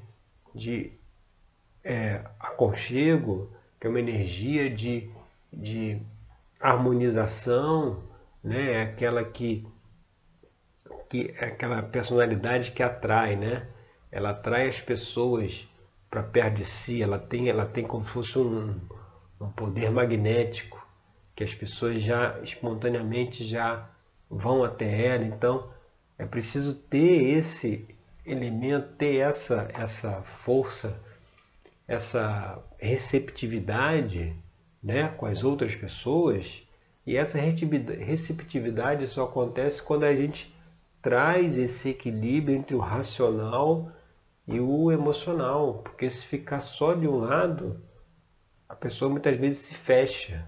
de 0.54 0.92
é, 1.84 2.22
aconchego, 2.40 3.50
que 3.80 3.88
é 3.88 3.90
uma 3.90 4.00
energia 4.00 4.70
de, 4.70 5.10
de 5.52 6.02
harmonização, 6.60 8.04
né? 8.44 8.74
é 8.74 8.82
aquela 8.84 9.24
que 9.24 9.68
que 11.10 11.34
é 11.38 11.46
aquela 11.46 11.82
personalidade 11.84 12.72
que 12.72 12.82
atrai, 12.82 13.36
né? 13.36 13.68
Ela 14.12 14.32
atrai 14.32 14.68
as 14.68 14.82
pessoas 14.82 15.68
para 16.10 16.24
perto 16.24 16.56
de 16.56 16.66
si, 16.66 17.02
ela 17.02 17.20
tem, 17.20 17.50
ela 17.50 17.66
tem 17.66 17.84
como 17.84 18.04
se 18.04 18.10
fosse 18.10 18.40
um, 18.40 18.80
um 19.40 19.50
poder 19.52 19.92
magnético, 19.92 20.75
que 21.36 21.44
as 21.44 21.54
pessoas 21.54 22.02
já 22.02 22.40
espontaneamente 22.42 23.44
já 23.44 23.90
vão 24.30 24.64
até 24.64 25.08
ela. 25.08 25.26
Então 25.26 25.70
é 26.18 26.26
preciso 26.26 26.74
ter 26.74 27.38
esse 27.38 27.88
elemento, 28.26 28.96
ter 28.98 29.18
essa, 29.18 29.70
essa 29.74 30.24
força, 30.44 30.98
essa 31.88 32.64
receptividade 32.78 34.36
né, 34.82 35.10
com 35.10 35.26
as 35.26 35.44
outras 35.44 35.76
pessoas. 35.76 36.64
E 37.06 37.18
essa 37.18 37.38
receptividade 37.38 39.08
só 39.08 39.26
acontece 39.26 39.82
quando 39.82 40.06
a 40.06 40.16
gente 40.16 40.56
traz 41.02 41.58
esse 41.58 41.90
equilíbrio 41.90 42.56
entre 42.56 42.76
o 42.76 42.80
racional 42.80 43.92
e 44.48 44.60
o 44.60 44.92
emocional, 44.92 45.82
porque 45.84 46.10
se 46.10 46.26
ficar 46.26 46.62
só 46.62 46.94
de 46.94 47.08
um 47.08 47.18
lado, 47.18 47.80
a 48.68 48.76
pessoa 48.76 49.10
muitas 49.10 49.38
vezes 49.38 49.60
se 49.60 49.76
fecha. 49.76 50.48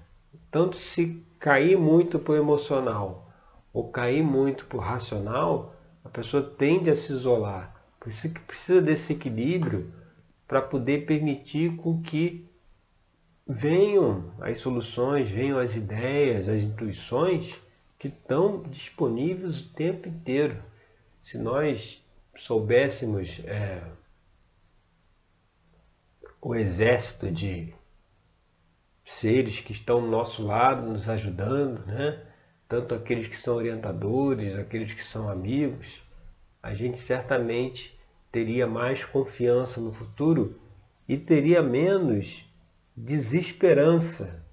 Tanto 0.57 0.75
se 0.75 1.23
cair 1.37 1.77
muito 1.77 2.19
o 2.27 2.35
emocional 2.35 3.31
ou 3.71 3.91
cair 3.91 4.23
muito 4.23 4.65
o 4.75 4.79
racional, 4.79 5.75
a 6.03 6.09
pessoa 6.09 6.41
tende 6.41 6.89
a 6.89 6.95
se 6.95 7.13
isolar. 7.13 7.79
Por 7.99 8.09
isso 8.09 8.27
que 8.27 8.39
precisa 8.39 8.81
desse 8.81 9.13
equilíbrio 9.13 9.93
para 10.47 10.59
poder 10.59 11.05
permitir 11.05 11.75
com 11.75 12.01
que 12.01 12.49
venham 13.47 14.33
as 14.41 14.57
soluções, 14.57 15.29
venham 15.29 15.59
as 15.59 15.75
ideias, 15.75 16.49
as 16.49 16.63
intuições 16.63 17.53
que 17.99 18.07
estão 18.07 18.63
disponíveis 18.63 19.59
o 19.59 19.69
tempo 19.73 20.09
inteiro. 20.09 20.57
Se 21.21 21.37
nós 21.37 22.03
soubéssemos 22.35 23.41
é, 23.45 23.83
o 26.41 26.55
exército 26.55 27.29
de 27.31 27.76
seres 29.07 29.61
que 29.61 29.71
estão 29.71 30.01
do 30.01 30.07
nosso 30.07 30.45
lado, 30.45 30.85
nos 30.85 31.07
ajudando, 31.07 31.85
né? 31.85 32.21
tanto 32.67 32.93
aqueles 32.93 33.29
que 33.29 33.37
são 33.37 33.55
orientadores, 33.55 34.59
aqueles 34.59 34.93
que 34.93 35.03
são 35.03 35.29
amigos, 35.29 35.87
a 36.61 36.73
gente 36.73 36.99
certamente 36.99 37.97
teria 38.29 38.67
mais 38.67 39.05
confiança 39.05 39.79
no 39.79 39.93
futuro 39.93 40.59
e 41.07 41.17
teria 41.17 41.63
menos 41.63 42.45
desesperança, 42.95 44.43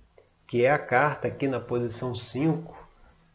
que 0.46 0.64
é 0.64 0.70
a 0.70 0.78
carta 0.78 1.26
aqui 1.26 1.48
na 1.48 1.58
posição 1.58 2.14
5, 2.14 2.88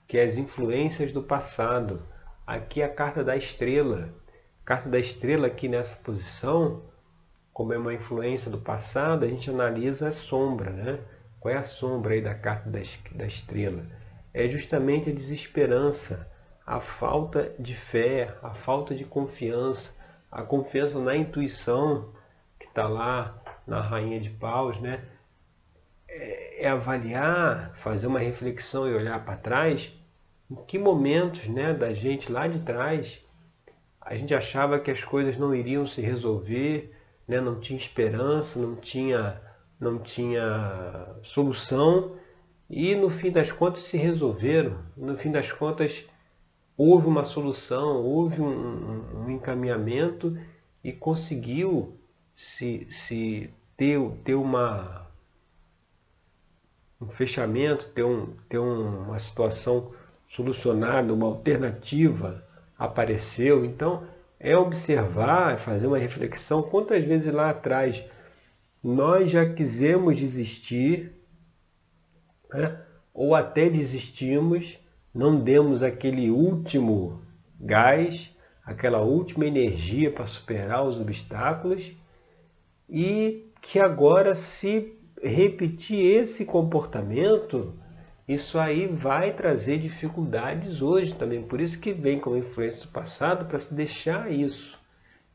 que 0.07 0.17
é 0.17 0.23
as 0.23 0.37
influências 0.37 1.11
do 1.11 1.21
passado. 1.21 2.01
Aqui 2.47 2.81
é 2.81 2.85
a 2.85 2.93
carta 2.93 3.25
da 3.25 3.35
estrela. 3.35 4.15
A 4.63 4.65
carta 4.65 4.87
da 4.87 4.99
estrela 4.99 5.47
aqui 5.47 5.67
nessa 5.67 5.97
posição, 5.97 6.83
como 7.59 7.73
é 7.73 7.77
uma 7.77 7.93
influência 7.93 8.49
do 8.49 8.57
passado, 8.57 9.25
a 9.25 9.27
gente 9.27 9.49
analisa 9.49 10.07
a 10.07 10.11
sombra, 10.13 10.69
né? 10.69 10.99
Qual 11.41 11.53
é 11.53 11.57
a 11.57 11.65
sombra 11.65 12.13
aí 12.13 12.21
da 12.21 12.33
carta 12.33 12.69
da 12.69 13.25
estrela? 13.27 13.85
É 14.33 14.47
justamente 14.47 15.09
a 15.09 15.13
desesperança, 15.13 16.31
a 16.65 16.79
falta 16.79 17.53
de 17.59 17.75
fé, 17.75 18.33
a 18.41 18.51
falta 18.51 18.95
de 18.95 19.03
confiança, 19.03 19.91
a 20.31 20.41
confiança 20.41 20.99
na 20.99 21.13
intuição 21.17 22.13
que 22.57 22.65
está 22.65 22.87
lá 22.87 23.37
na 23.67 23.81
Rainha 23.81 24.21
de 24.21 24.29
Paus, 24.29 24.79
né? 24.79 25.03
É, 26.07 26.63
é 26.63 26.69
avaliar, 26.69 27.75
fazer 27.83 28.07
uma 28.07 28.19
reflexão 28.19 28.87
e 28.87 28.93
olhar 28.93 29.25
para 29.25 29.35
trás 29.35 29.91
em 30.49 30.55
que 30.63 30.79
momentos 30.79 31.45
né, 31.49 31.73
da 31.73 31.93
gente 31.93 32.31
lá 32.31 32.47
de 32.47 32.59
trás 32.59 33.19
a 33.99 34.15
gente 34.15 34.33
achava 34.33 34.79
que 34.79 34.89
as 34.89 35.03
coisas 35.03 35.35
não 35.35 35.53
iriam 35.53 35.85
se 35.85 35.99
resolver, 35.99 36.95
né, 37.29 37.39
não 37.39 37.59
tinha 37.59 37.77
esperança, 37.77 38.59
não 38.59 38.75
tinha, 38.75 39.39
não 39.79 39.99
tinha 39.99 41.15
solução 41.21 42.15
e 42.67 42.95
no 42.95 43.11
fim 43.11 43.29
das 43.31 43.51
contas 43.51 43.83
se 43.83 43.97
resolveram. 43.97 44.79
No 44.97 45.15
fim 45.15 45.31
das 45.31 45.51
contas 45.51 46.05
houve 46.75 47.05
uma 47.05 47.23
solução, 47.25 48.03
houve 48.03 48.41
um, 48.41 49.25
um, 49.25 49.29
encaminhamento 49.29 50.35
e 50.83 50.91
conseguiu 50.91 51.95
se, 52.35 52.87
se 52.89 53.53
ter, 53.77 53.99
ter 54.23 54.33
uma, 54.33 55.07
um 56.99 57.09
fechamento, 57.09 57.89
ter, 57.89 58.03
um, 58.03 58.33
ter 58.49 58.57
uma 58.57 59.19
situação 59.19 59.91
solucionada, 60.27 61.13
uma 61.13 61.27
alternativa 61.27 62.43
apareceu. 62.75 63.63
Então, 63.63 64.03
é 64.39 64.55
observar, 64.55 65.59
fazer 65.59 65.87
uma 65.87 65.97
reflexão. 65.97 66.61
Quantas 66.63 67.03
vezes 67.03 67.33
lá 67.33 67.49
atrás 67.49 68.03
nós 68.81 69.29
já 69.29 69.45
quisemos 69.47 70.15
desistir, 70.15 71.11
né? 72.53 72.81
ou 73.13 73.35
até 73.35 73.69
desistimos, 73.69 74.79
não 75.13 75.39
demos 75.41 75.83
aquele 75.83 76.29
último 76.29 77.21
gás, 77.59 78.33
aquela 78.63 78.99
última 78.99 79.45
energia 79.45 80.09
para 80.11 80.25
superar 80.25 80.85
os 80.85 80.99
obstáculos, 80.99 81.91
e 82.87 83.51
que 83.61 83.79
agora, 83.79 84.33
se 84.33 84.97
repetir 85.21 85.99
esse 85.99 86.45
comportamento, 86.45 87.77
isso 88.29 88.59
aí 88.59 88.85
vai 88.85 89.33
trazer 89.33 89.79
dificuldades 89.79 90.83
hoje 90.83 91.15
também. 91.15 91.41
Por 91.41 91.59
isso 91.59 91.79
que 91.79 91.91
vem 91.91 92.19
como 92.19 92.37
influência 92.37 92.83
do 92.83 92.89
passado 92.89 93.45
para 93.45 93.59
se 93.59 93.73
deixar 93.73 94.31
isso, 94.31 94.77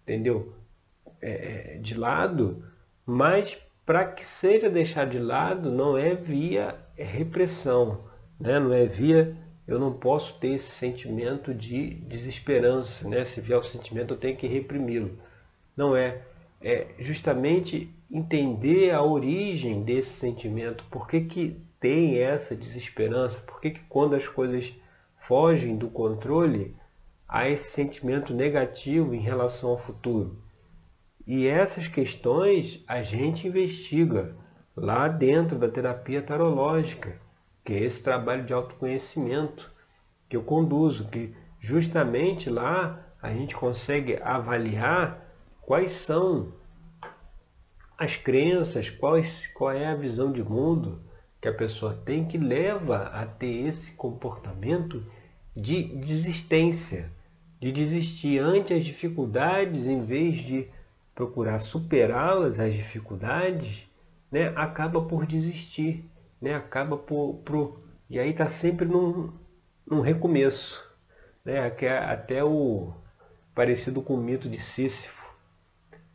entendeu? 0.04 0.54
É, 1.20 1.74
é, 1.74 1.78
de 1.78 1.98
lado, 1.98 2.64
mas 3.04 3.58
para 3.84 4.04
que 4.04 4.24
seja 4.24 4.70
deixado 4.70 5.10
de 5.10 5.18
lado 5.18 5.72
não 5.72 5.98
é 5.98 6.14
via 6.14 6.78
repressão, 6.96 8.04
né? 8.38 8.60
não 8.60 8.72
é 8.72 8.86
via 8.86 9.36
eu 9.66 9.80
não 9.80 9.92
posso 9.92 10.38
ter 10.38 10.50
esse 10.50 10.70
sentimento 10.70 11.52
de 11.52 11.94
desesperança, 11.94 13.08
né? 13.08 13.24
se 13.24 13.40
vier 13.40 13.58
o 13.58 13.64
sentimento 13.64 14.14
eu 14.14 14.18
tenho 14.18 14.36
que 14.36 14.46
reprimi-lo. 14.46 15.18
Não 15.76 15.96
é, 15.96 16.22
é 16.60 16.86
justamente 17.00 17.90
entender 18.08 18.92
a 18.92 19.02
origem 19.02 19.82
desse 19.82 20.10
sentimento, 20.10 20.84
por 20.92 21.08
que, 21.08 21.22
que 21.22 21.56
tem 21.84 22.18
essa 22.18 22.56
desesperança, 22.56 23.42
por 23.42 23.60
que, 23.60 23.72
que 23.72 23.84
quando 23.90 24.16
as 24.16 24.26
coisas 24.26 24.72
fogem 25.18 25.76
do 25.76 25.90
controle, 25.90 26.74
há 27.28 27.46
esse 27.46 27.72
sentimento 27.72 28.32
negativo 28.32 29.14
em 29.14 29.20
relação 29.20 29.68
ao 29.68 29.78
futuro. 29.78 30.42
E 31.26 31.46
essas 31.46 31.86
questões 31.86 32.82
a 32.88 33.02
gente 33.02 33.46
investiga 33.46 34.34
lá 34.74 35.08
dentro 35.08 35.58
da 35.58 35.68
terapia 35.68 36.22
tarológica, 36.22 37.20
que 37.62 37.74
é 37.74 37.80
esse 37.80 38.02
trabalho 38.02 38.46
de 38.46 38.54
autoconhecimento 38.54 39.70
que 40.26 40.38
eu 40.38 40.42
conduzo, 40.42 41.08
que 41.08 41.36
justamente 41.60 42.48
lá 42.48 42.98
a 43.20 43.30
gente 43.30 43.54
consegue 43.54 44.18
avaliar 44.22 45.36
quais 45.60 45.92
são 45.92 46.50
as 47.98 48.16
crenças, 48.16 48.88
quais, 48.88 49.48
qual 49.48 49.70
é 49.70 49.86
a 49.86 49.94
visão 49.94 50.32
de 50.32 50.42
mundo 50.42 51.03
que 51.44 51.48
a 51.48 51.52
pessoa 51.52 51.92
tem 52.06 52.24
que 52.24 52.38
leva 52.38 53.02
a 53.08 53.26
ter 53.26 53.66
esse 53.66 53.90
comportamento 53.90 55.04
de 55.54 55.82
desistência, 55.82 57.12
de 57.60 57.70
desistir 57.70 58.38
ante 58.38 58.72
as 58.72 58.82
dificuldades 58.82 59.86
em 59.86 60.02
vez 60.02 60.38
de 60.38 60.70
procurar 61.14 61.58
superá-las, 61.58 62.58
as 62.58 62.72
dificuldades, 62.72 63.86
né, 64.32 64.54
acaba 64.56 65.02
por 65.02 65.26
desistir, 65.26 66.10
né, 66.40 66.54
acaba 66.54 66.96
por, 66.96 67.34
por 67.44 67.78
e 68.08 68.18
aí 68.18 68.30
está 68.30 68.46
sempre 68.46 68.86
num, 68.86 69.30
num 69.86 70.00
recomeço, 70.00 70.82
né, 71.44 71.58
até 72.10 72.42
o 72.42 72.94
parecido 73.54 74.00
com 74.00 74.14
o 74.14 74.18
mito 74.18 74.48
de 74.48 74.62
Sísifo, 74.62 75.30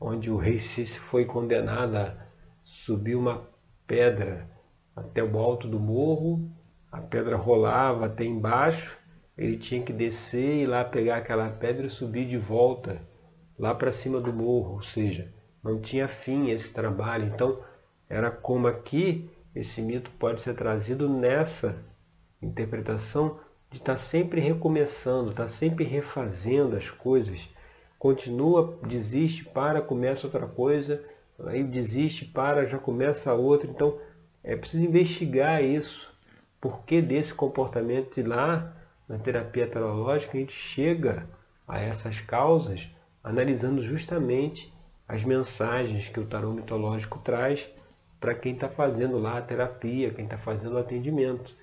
onde 0.02 0.32
o 0.32 0.38
rei 0.38 0.58
Sísifo 0.58 1.06
foi 1.06 1.24
condenado 1.24 1.98
a 1.98 2.16
subir 2.64 3.14
uma 3.14 3.48
pedra 3.86 4.58
até 5.00 5.24
o 5.24 5.38
alto 5.38 5.68
do 5.68 5.80
morro, 5.80 6.50
a 6.92 7.00
pedra 7.00 7.36
rolava 7.36 8.06
até 8.06 8.24
embaixo, 8.24 8.98
ele 9.38 9.58
tinha 9.58 9.82
que 9.82 9.94
descer 9.94 10.64
e 10.64 10.68
lá 10.68 10.84
pegar 10.84 11.18
aquela 11.18 11.50
pedra 11.50 11.88
e 11.88 11.90
subir 11.90 12.28
de 12.28 12.38
volta 12.38 13.02
lá 13.58 13.74
para 13.76 13.92
cima 13.92 14.20
do 14.20 14.34
morro, 14.34 14.76
ou 14.76 14.82
seja, 14.82 15.32
não 15.64 15.80
tinha 15.80 16.08
fim 16.08 16.50
esse 16.50 16.74
trabalho. 16.74 17.26
Então, 17.26 17.60
era 18.10 18.32
como 18.32 18.68
aqui 18.68 19.30
esse 19.56 19.82
mito 19.82 20.12
pode 20.20 20.42
ser 20.42 20.56
trazido 20.56 21.10
nessa 21.10 21.78
interpretação 22.42 23.40
de 23.70 23.78
estar 23.78 23.94
tá 23.94 24.00
sempre 24.00 24.40
recomeçando, 24.40 25.32
estar 25.32 25.44
tá 25.44 25.50
sempre 25.50 25.84
refazendo 25.84 26.76
as 26.76 26.90
coisas. 26.90 27.48
Continua, 27.98 28.80
desiste, 28.88 29.46
para, 29.46 29.82
começa 29.82 30.26
outra 30.26 30.48
coisa, 30.48 31.04
aí 31.46 31.64
desiste, 31.64 32.26
para, 32.26 32.66
já 32.68 32.78
começa 32.78 33.34
outra. 33.34 33.70
Então, 33.70 34.00
é 34.44 34.56
preciso 34.56 34.84
investigar 34.84 35.64
isso. 35.64 36.10
Por 36.60 36.84
que 36.84 37.02
desse 37.02 37.34
comportamento? 37.34 38.20
E 38.20 38.24
lá, 38.24 38.76
na 39.08 39.18
terapia 39.18 39.68
teológica, 39.68 40.38
a 40.38 40.40
gente 40.40 40.54
chega 40.54 41.28
a 41.68 41.80
essas 41.80 42.20
causas 42.22 42.88
analisando 43.24 43.84
justamente 43.84 44.74
as 45.08 45.24
mensagens 45.24 46.08
que 46.08 46.20
o 46.20 46.26
tarô 46.26 46.52
mitológico 46.52 47.20
traz 47.20 47.68
para 48.20 48.36
quem 48.36 48.54
está 48.54 48.70
fazendo 48.70 49.18
lá 49.18 49.38
a 49.38 49.42
terapia, 49.42 50.14
quem 50.14 50.26
está 50.26 50.38
fazendo 50.38 50.74
o 50.74 50.78
atendimento. 50.78 51.56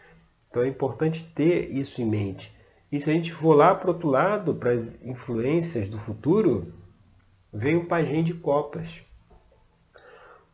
Então 0.51 0.63
é 0.63 0.69
importante 0.69 1.25
ter 1.35 1.71
isso 1.71 2.01
em 2.01 2.07
mente. 2.07 2.55
E 2.91 3.01
se 3.01 3.11
a 3.11 3.13
gente 3.13 3.33
for 3.33 3.55
lá 3.55 3.75
para 3.75 3.89
o 3.89 3.93
outro 3.93 4.09
lado, 4.09 4.55
para 4.55 4.71
as 4.71 4.97
influências 5.03 5.89
do 5.89 5.99
futuro, 5.99 6.73
vem 7.53 7.77
o 7.77 7.87
Pajem 7.87 8.25
de 8.25 8.35
Copas. 8.35 8.89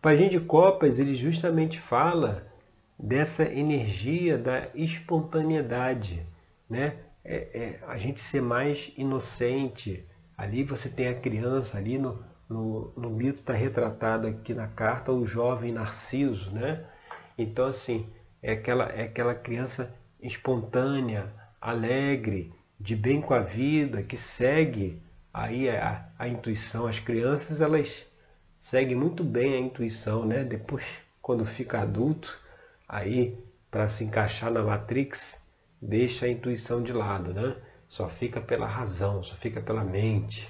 O 0.03 0.09
Pajem 0.09 0.29
de 0.29 0.41
Copas 0.41 0.99
ele 0.99 1.15
justamente 1.15 1.79
fala 1.79 2.45
dessa 2.99 3.45
energia 3.45 4.37
da 4.37 4.67
espontaneidade, 4.75 6.27
né? 6.69 6.97
É, 7.25 7.37
é, 7.55 7.81
a 7.87 7.97
gente 7.99 8.21
ser 8.21 8.43
mais 8.43 8.93
inocente, 8.97 10.05
Ali 10.43 10.65
você 10.65 10.89
tem 10.89 11.07
a 11.07 11.15
criança, 11.15 11.79
ali 11.79 11.99
no, 11.99 12.21
no, 12.49 12.93
no 12.97 13.11
mito 13.11 13.39
está 13.39 13.53
retratado 13.53 14.27
aqui 14.27 14.53
na 14.53 14.67
carta 14.67 15.13
o 15.13 15.25
jovem 15.25 15.71
Narciso, 15.71 16.51
né? 16.51 16.85
Então, 17.39 17.69
assim, 17.69 18.09
é 18.43 18.55
aquela, 18.55 18.87
é 18.87 19.05
aquela 19.05 19.37
criança 19.37 19.95
espontânea, 20.21 21.33
alegre, 21.61 22.53
de 22.81 22.97
bem 22.97 23.21
com 23.21 23.35
a 23.35 23.39
vida, 23.39 24.03
que 24.03 24.17
segue 24.17 25.01
aí 25.33 25.71
a, 25.71 26.09
a 26.19 26.27
intuição. 26.27 26.89
As 26.89 26.99
crianças, 26.99 27.61
elas 27.61 28.05
seguem 28.63 28.97
muito 28.97 29.25
bem 29.25 29.55
a 29.55 29.59
intuição, 29.59 30.25
né? 30.25 30.45
Depois, 30.45 30.85
quando 31.21 31.45
fica 31.45 31.81
adulto, 31.81 32.39
aí, 32.89 33.37
para 33.69 33.89
se 33.89 34.05
encaixar 34.05 34.53
na 34.53 34.63
Matrix, 34.63 35.37
deixa 35.81 36.27
a 36.27 36.29
intuição 36.29 36.81
de 36.81 36.93
lado, 36.93 37.35
né? 37.35 37.57
só 37.89 38.09
fica 38.09 38.41
pela 38.41 38.67
razão, 38.67 39.23
só 39.23 39.35
fica 39.35 39.61
pela 39.61 39.83
mente. 39.83 40.49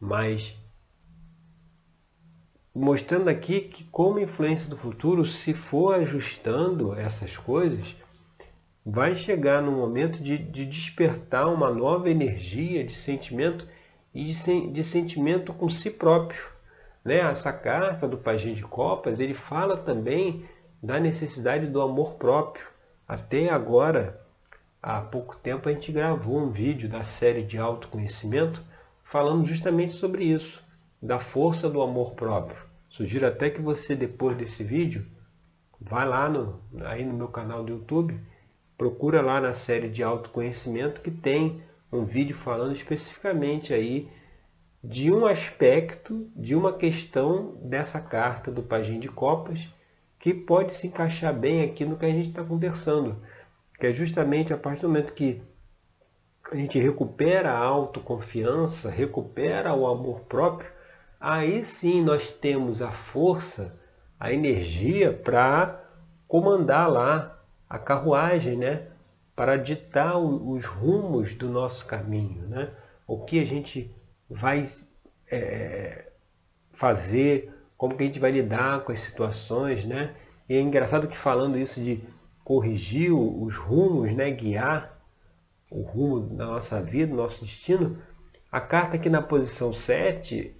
Mas 0.00 0.58
mostrando 2.74 3.28
aqui 3.28 3.60
que 3.60 3.84
como 3.84 4.18
influência 4.18 4.68
do 4.68 4.76
futuro, 4.76 5.24
se 5.24 5.54
for 5.54 5.94
ajustando 5.94 6.92
essas 6.92 7.36
coisas, 7.36 7.94
vai 8.84 9.14
chegar 9.14 9.62
no 9.62 9.70
momento 9.70 10.20
de, 10.20 10.36
de 10.36 10.66
despertar 10.66 11.46
uma 11.46 11.70
nova 11.70 12.10
energia 12.10 12.84
de 12.84 12.94
sentimento 12.96 13.66
e 14.12 14.24
de, 14.24 14.70
de 14.72 14.82
sentimento 14.82 15.52
com 15.52 15.70
si 15.70 15.88
próprio. 15.88 16.53
Né? 17.04 17.18
Essa 17.18 17.52
carta 17.52 18.08
do 18.08 18.16
Pajem 18.16 18.54
de 18.54 18.62
Copas, 18.62 19.20
ele 19.20 19.34
fala 19.34 19.76
também 19.76 20.48
da 20.82 20.98
necessidade 20.98 21.66
do 21.66 21.82
amor 21.82 22.14
próprio. 22.14 22.66
Até 23.06 23.50
agora, 23.50 24.20
há 24.82 25.00
pouco 25.00 25.36
tempo 25.36 25.68
a 25.68 25.72
gente 25.72 25.92
gravou 25.92 26.38
um 26.38 26.50
vídeo 26.50 26.88
da 26.88 27.04
série 27.04 27.42
de 27.42 27.58
autoconhecimento 27.58 28.62
falando 29.04 29.46
justamente 29.46 29.92
sobre 29.92 30.24
isso, 30.24 30.62
da 31.00 31.20
força 31.20 31.68
do 31.68 31.82
amor 31.82 32.14
próprio. 32.14 32.58
Sugiro 32.88 33.26
até 33.26 33.50
que 33.50 33.60
você, 33.60 33.94
depois 33.94 34.36
desse 34.36 34.64
vídeo, 34.64 35.06
vá 35.80 36.04
lá 36.04 36.28
no, 36.28 36.60
aí 36.84 37.04
no 37.04 37.12
meu 37.12 37.28
canal 37.28 37.62
do 37.62 37.72
YouTube, 37.72 38.18
procura 38.78 39.20
lá 39.20 39.40
na 39.40 39.52
série 39.52 39.88
de 39.88 40.02
autoconhecimento 40.02 41.00
que 41.00 41.10
tem 41.10 41.62
um 41.92 42.04
vídeo 42.04 42.34
falando 42.34 42.74
especificamente 42.74 43.72
aí 43.72 44.08
de 44.84 45.10
um 45.10 45.26
aspecto, 45.26 46.30
de 46.36 46.54
uma 46.54 46.72
questão 46.72 47.56
dessa 47.62 48.00
carta 48.00 48.50
do 48.50 48.62
Pajem 48.62 49.00
de 49.00 49.08
Copas, 49.08 49.68
que 50.18 50.32
pode 50.32 50.74
se 50.74 50.86
encaixar 50.86 51.34
bem 51.34 51.62
aqui 51.62 51.84
no 51.84 51.96
que 51.96 52.06
a 52.06 52.10
gente 52.10 52.28
está 52.28 52.44
conversando 52.44 53.20
que 53.78 53.88
é 53.88 53.92
justamente 53.92 54.52
a 54.52 54.56
partir 54.56 54.82
do 54.82 54.88
momento 54.88 55.12
que 55.12 55.42
a 56.50 56.56
gente 56.56 56.78
recupera 56.78 57.50
a 57.50 57.58
autoconfiança, 57.58 58.90
recupera 58.90 59.74
o 59.74 59.86
amor 59.86 60.20
próprio, 60.20 60.70
aí 61.20 61.64
sim 61.64 62.02
nós 62.02 62.28
temos 62.28 62.82
a 62.82 62.90
força, 62.90 63.78
a 64.18 64.32
energia 64.32 65.12
para 65.12 65.82
comandar 66.28 66.90
lá 66.90 67.42
a 67.68 67.78
carruagem, 67.78 68.56
né? 68.56 68.88
para 69.34 69.56
ditar 69.56 70.16
os 70.16 70.64
rumos 70.64 71.34
do 71.34 71.48
nosso 71.48 71.84
caminho, 71.86 72.46
né? 72.46 72.70
o 73.06 73.24
que 73.24 73.40
a 73.40 73.44
gente 73.44 73.94
vai 74.28 74.66
é, 75.30 76.10
fazer, 76.72 77.52
como 77.76 77.96
que 77.96 78.02
a 78.02 78.06
gente 78.06 78.18
vai 78.18 78.30
lidar 78.30 78.80
com 78.84 78.92
as 78.92 79.00
situações. 79.00 79.84
Né? 79.84 80.14
E 80.48 80.56
é 80.56 80.60
engraçado 80.60 81.08
que 81.08 81.16
falando 81.16 81.58
isso 81.58 81.80
de 81.80 82.02
corrigir 82.44 83.12
os 83.12 83.56
rumos, 83.56 84.14
né, 84.14 84.30
guiar 84.30 85.00
o 85.70 85.82
rumo 85.82 86.20
da 86.20 86.46
nossa 86.46 86.80
vida, 86.80 87.14
nosso 87.14 87.44
destino, 87.44 87.98
a 88.52 88.60
carta 88.60 88.96
aqui 88.96 89.08
na 89.08 89.22
posição 89.22 89.72
7 89.72 90.54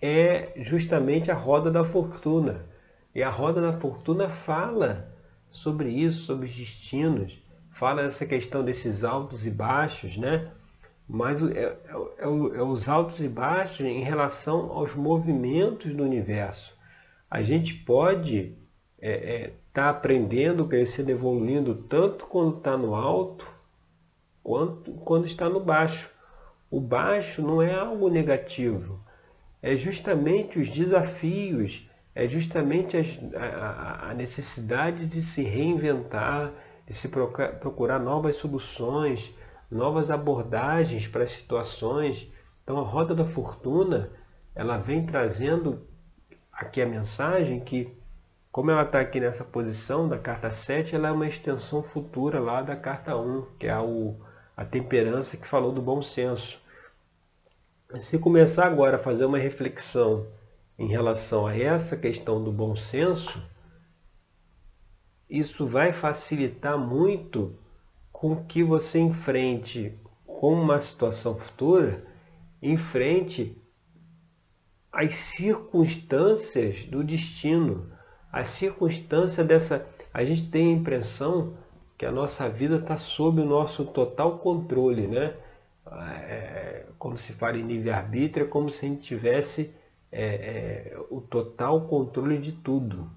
é 0.00 0.52
justamente 0.56 1.30
a 1.30 1.34
roda 1.34 1.70
da 1.70 1.84
fortuna. 1.84 2.66
E 3.14 3.22
a 3.22 3.30
roda 3.30 3.60
da 3.60 3.72
fortuna 3.72 4.28
fala 4.28 5.12
sobre 5.50 5.88
isso, 5.88 6.22
sobre 6.22 6.46
os 6.46 6.54
destinos, 6.54 7.42
fala 7.72 8.04
dessa 8.04 8.24
questão 8.24 8.62
desses 8.62 9.02
altos 9.02 9.46
e 9.46 9.50
baixos, 9.50 10.16
né? 10.16 10.52
Mas 11.12 11.42
é, 11.42 11.58
é, 11.58 11.76
é, 12.18 12.24
é 12.24 12.62
os 12.62 12.88
altos 12.88 13.20
e 13.20 13.28
baixos 13.28 13.84
em 13.84 14.02
relação 14.02 14.70
aos 14.70 14.94
movimentos 14.94 15.92
do 15.92 16.04
universo. 16.04 16.72
A 17.28 17.42
gente 17.42 17.74
pode 17.74 18.56
é, 19.00 19.10
é, 19.10 19.52
está 19.68 19.90
aprendendo, 19.90 20.66
crescendo, 20.66 21.10
evoluindo, 21.10 21.74
tanto 21.74 22.26
quando 22.26 22.58
está 22.58 22.76
no 22.76 22.94
alto, 22.94 23.46
quanto 24.42 24.92
quando 24.92 25.26
está 25.26 25.48
no 25.48 25.60
baixo. 25.60 26.08
O 26.70 26.80
baixo 26.80 27.42
não 27.42 27.60
é 27.60 27.74
algo 27.74 28.08
negativo, 28.08 29.00
é 29.60 29.74
justamente 29.74 30.58
os 30.58 30.70
desafios 30.70 31.88
é 32.14 32.28
justamente 32.28 32.96
a, 33.36 34.10
a 34.10 34.14
necessidade 34.14 35.06
de 35.06 35.22
se 35.22 35.42
reinventar, 35.42 36.52
de 36.86 36.94
se 36.94 37.08
procurar 37.08 37.98
novas 37.98 38.36
soluções, 38.36 39.32
novas 39.70 40.10
abordagens 40.10 41.06
para 41.06 41.24
as 41.24 41.32
situações. 41.32 42.30
Então 42.62 42.78
a 42.78 42.82
roda 42.82 43.14
da 43.14 43.24
fortuna, 43.24 44.10
ela 44.54 44.76
vem 44.76 45.06
trazendo 45.06 45.86
aqui 46.52 46.82
a 46.82 46.86
mensagem 46.86 47.60
que, 47.60 47.96
como 48.50 48.70
ela 48.70 48.82
está 48.82 49.00
aqui 49.00 49.20
nessa 49.20 49.44
posição 49.44 50.08
da 50.08 50.18
carta 50.18 50.50
7, 50.50 50.94
ela 50.94 51.08
é 51.08 51.12
uma 51.12 51.28
extensão 51.28 51.82
futura 51.82 52.40
lá 52.40 52.60
da 52.62 52.74
carta 52.74 53.16
1, 53.16 53.46
que 53.58 53.66
é 53.66 53.70
a, 53.70 53.82
o, 53.82 54.20
a 54.56 54.64
temperança 54.64 55.36
que 55.36 55.46
falou 55.46 55.72
do 55.72 55.80
bom 55.80 56.02
senso. 56.02 56.60
Se 57.98 58.18
começar 58.18 58.66
agora 58.66 58.96
a 58.96 59.00
fazer 59.00 59.24
uma 59.24 59.38
reflexão 59.38 60.26
em 60.78 60.86
relação 60.86 61.46
a 61.46 61.56
essa 61.56 61.96
questão 61.96 62.42
do 62.42 62.52
bom 62.52 62.76
senso, 62.76 63.42
isso 65.28 65.66
vai 65.66 65.92
facilitar 65.92 66.78
muito 66.78 67.56
com 68.20 68.36
que 68.44 68.62
você 68.62 68.98
enfrente 68.98 69.98
com 70.26 70.52
uma 70.52 70.78
situação 70.78 71.38
futura, 71.38 72.04
enfrente 72.60 73.56
as 74.92 75.14
circunstâncias 75.14 76.84
do 76.84 77.02
destino, 77.02 77.90
a 78.30 78.44
circunstância 78.44 79.42
dessa. 79.42 79.88
A 80.12 80.22
gente 80.22 80.50
tem 80.50 80.68
a 80.68 80.76
impressão 80.76 81.56
que 81.96 82.04
a 82.04 82.12
nossa 82.12 82.46
vida 82.46 82.76
está 82.76 82.98
sob 82.98 83.40
o 83.40 83.46
nosso 83.46 83.86
total 83.86 84.38
controle, 84.38 85.06
né? 85.06 85.34
É, 86.28 86.84
como 86.98 87.16
se 87.16 87.32
fala 87.32 87.56
em 87.56 87.66
livre-arbítrio, 87.66 88.44
é 88.44 88.48
como 88.48 88.68
se 88.68 88.84
a 88.84 88.88
gente 88.90 89.00
tivesse 89.00 89.74
é, 90.12 90.24
é, 90.24 91.00
o 91.08 91.22
total 91.22 91.88
controle 91.88 92.36
de 92.36 92.52
tudo. 92.52 93.10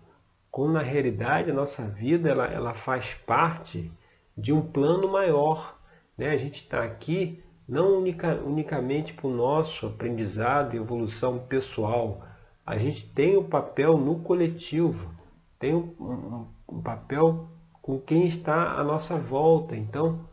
Quando 0.50 0.74
na 0.74 0.82
realidade 0.82 1.52
a 1.52 1.54
nossa 1.54 1.84
vida 1.84 2.30
ela, 2.30 2.46
ela 2.46 2.74
faz 2.74 3.13
parte 3.26 3.92
de 4.38 4.52
um 4.52 4.62
plano 4.62 5.12
maior. 5.12 5.80
Né? 6.17 6.30
A 6.30 6.38
gente 6.38 6.63
está 6.63 6.84
aqui 6.84 7.43
não 7.67 8.00
unica, 8.00 8.36
unicamente 8.36 9.13
para 9.13 9.28
o 9.28 9.34
nosso 9.34 9.88
aprendizado 9.88 10.76
e 10.76 10.78
evolução 10.78 11.39
pessoal. 11.39 12.26
A 12.65 12.78
gente 12.78 13.08
tem 13.10 13.36
o 13.36 13.41
um 13.41 13.50
papel 13.50 13.98
no 13.98 14.19
coletivo, 14.19 15.13
tem 15.60 15.74
um, 15.74 15.93
um, 16.00 16.48
um 16.78 16.82
papel 16.82 17.48
com 17.82 18.00
quem 18.00 18.28
está 18.28 18.80
à 18.80 18.84
nossa 18.84 19.17
volta. 19.17 19.76
Então, 19.76 20.28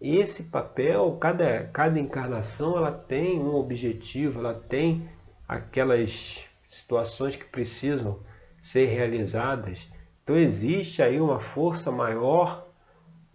esse 0.00 0.44
papel, 0.44 1.16
cada, 1.20 1.64
cada 1.64 1.98
encarnação, 1.98 2.76
ela 2.76 2.92
tem 2.92 3.40
um 3.40 3.54
objetivo, 3.54 4.38
ela 4.38 4.54
tem 4.54 5.08
aquelas 5.46 6.38
situações 6.70 7.34
que 7.34 7.44
precisam 7.44 8.20
ser 8.60 8.86
realizadas. 8.86 9.88
Então 10.22 10.36
existe 10.36 11.02
aí 11.02 11.20
uma 11.20 11.40
força 11.40 11.90
maior 11.90 12.67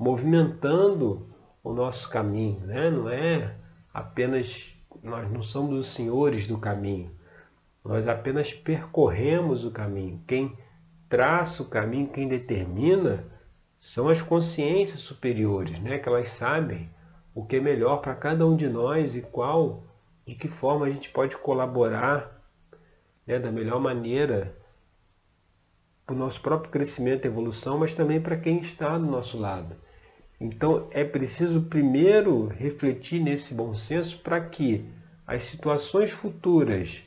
movimentando 0.03 1.25
o 1.63 1.71
nosso 1.71 2.09
caminho, 2.09 2.59
né? 2.65 2.89
não 2.89 3.09
é 3.09 3.55
apenas, 3.93 4.75
nós 5.01 5.31
não 5.31 5.41
somos 5.41 5.79
os 5.79 5.93
senhores 5.93 6.45
do 6.45 6.57
caminho, 6.57 7.09
nós 7.85 8.05
apenas 8.05 8.51
percorremos 8.51 9.63
o 9.63 9.71
caminho. 9.71 10.21
Quem 10.27 10.57
traça 11.07 11.63
o 11.63 11.69
caminho, 11.69 12.09
quem 12.09 12.27
determina, 12.27 13.25
são 13.79 14.09
as 14.09 14.21
consciências 14.21 14.99
superiores, 14.99 15.79
né? 15.79 15.97
que 15.97 16.09
elas 16.09 16.29
sabem 16.31 16.89
o 17.33 17.45
que 17.45 17.55
é 17.55 17.61
melhor 17.61 18.01
para 18.01 18.13
cada 18.13 18.45
um 18.45 18.57
de 18.57 18.67
nós 18.67 19.15
e 19.15 19.21
qual 19.21 19.85
de 20.27 20.35
que 20.35 20.49
forma 20.49 20.85
a 20.85 20.89
gente 20.89 21.09
pode 21.11 21.37
colaborar 21.37 22.43
né, 23.25 23.39
da 23.39 23.51
melhor 23.51 23.79
maneira 23.79 24.53
para 26.05 26.13
o 26.13 26.17
nosso 26.17 26.41
próprio 26.41 26.71
crescimento 26.71 27.23
e 27.23 27.27
evolução, 27.27 27.77
mas 27.77 27.93
também 27.93 28.19
para 28.19 28.35
quem 28.35 28.59
está 28.59 28.97
do 28.97 29.05
nosso 29.05 29.37
lado. 29.37 29.75
Então 30.43 30.89
é 30.91 31.05
preciso 31.05 31.61
primeiro 31.61 32.47
refletir 32.47 33.21
nesse 33.21 33.53
bom 33.53 33.73
senso 33.73 34.19
para 34.19 34.41
que 34.41 34.83
as 35.25 35.43
situações 35.43 36.11
futuras, 36.11 37.01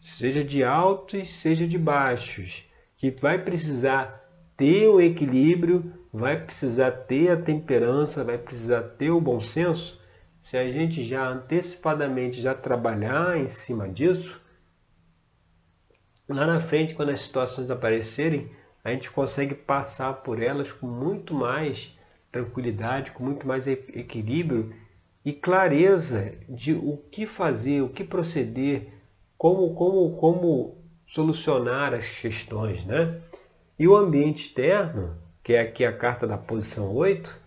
seja 0.00 0.44
de 0.44 0.62
altos, 0.62 1.32
seja 1.32 1.66
de 1.66 1.76
baixos, 1.76 2.64
que 2.96 3.10
vai 3.10 3.42
precisar 3.42 4.24
ter 4.56 4.86
o 4.86 5.00
equilíbrio, 5.00 5.92
vai 6.12 6.40
precisar 6.40 6.92
ter 6.92 7.32
a 7.32 7.36
temperança, 7.36 8.22
vai 8.22 8.38
precisar 8.38 8.82
ter 8.82 9.10
o 9.10 9.20
bom 9.20 9.40
senso, 9.40 10.00
se 10.40 10.56
a 10.56 10.70
gente 10.70 11.04
já 11.04 11.26
antecipadamente 11.26 12.40
já 12.40 12.54
trabalhar 12.54 13.36
em 13.36 13.48
cima 13.48 13.88
disso, 13.88 14.40
lá 16.28 16.46
na 16.46 16.60
frente, 16.60 16.94
quando 16.94 17.08
as 17.08 17.22
situações 17.22 17.68
aparecerem, 17.68 18.48
a 18.84 18.92
gente 18.92 19.10
consegue 19.10 19.56
passar 19.56 20.12
por 20.22 20.40
elas 20.40 20.70
com 20.70 20.86
muito 20.86 21.34
mais 21.34 21.92
tranquilidade, 22.34 23.12
com 23.12 23.24
muito 23.24 23.46
mais 23.46 23.66
equilíbrio 23.66 24.74
e 25.24 25.32
clareza 25.32 26.34
de 26.48 26.74
o 26.74 26.98
que 27.10 27.26
fazer, 27.26 27.82
o 27.82 27.88
que 27.88 28.04
proceder, 28.04 28.88
como, 29.38 29.74
como, 29.74 30.16
como 30.16 30.78
solucionar 31.06 31.94
as 31.94 32.08
questões. 32.08 32.84
Né? 32.84 33.20
E 33.78 33.88
o 33.88 33.96
ambiente 33.96 34.44
externo, 34.44 35.16
que 35.42 35.54
é 35.54 35.60
aqui 35.60 35.84
a 35.84 35.96
carta 35.96 36.26
da 36.26 36.36
posição 36.36 36.92
8, 36.92 37.42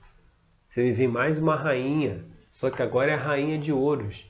você 0.68 0.92
vê 0.92 1.08
mais 1.08 1.38
uma 1.38 1.56
rainha 1.56 2.26
só 2.58 2.72
que 2.72 2.82
agora 2.82 3.12
é 3.12 3.14
a 3.14 3.18
rainha 3.18 3.60
de 3.60 3.72
ouros. 3.72 4.26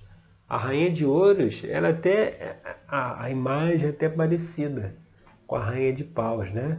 A 0.50 0.58
rainha 0.58 0.92
de 0.92 1.06
ouros, 1.06 1.64
ela 1.64 1.90
até 1.90 2.60
a, 2.86 3.24
a 3.24 3.30
imagem 3.30 3.86
é 3.86 3.90
até 3.90 4.10
parecida 4.10 4.98
com 5.48 5.56
a 5.56 5.64
rainha 5.64 5.94
de 5.94 6.04
paus, 6.04 6.52
né? 6.52 6.78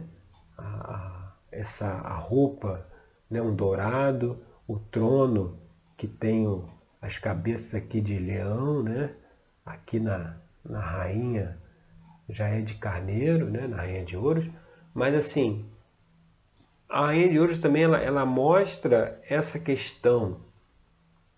A, 0.55 0.63
a, 0.63 1.33
essa 1.51 1.87
a 1.87 2.13
roupa, 2.13 2.87
né? 3.29 3.41
um 3.41 3.53
dourado, 3.53 4.39
o 4.67 4.79
trono 4.79 5.59
que 5.97 6.07
tem 6.07 6.45
as 7.01 7.17
cabeças 7.17 7.73
aqui 7.75 8.01
de 8.01 8.17
leão, 8.17 8.83
né? 8.83 9.13
Aqui 9.65 9.99
na, 9.99 10.37
na 10.63 10.79
rainha 10.79 11.57
já 12.27 12.47
é 12.47 12.61
de 12.61 12.75
carneiro, 12.75 13.49
né? 13.49 13.67
Na 13.67 13.77
rainha 13.77 14.05
de 14.05 14.17
ouros. 14.17 14.49
Mas 14.93 15.13
assim, 15.15 15.65
a 16.89 17.07
rainha 17.07 17.29
de 17.29 17.39
ouros 17.39 17.57
também 17.57 17.83
ela, 17.83 17.97
ela 17.99 18.25
mostra 18.25 19.21
essa 19.27 19.59
questão 19.59 20.41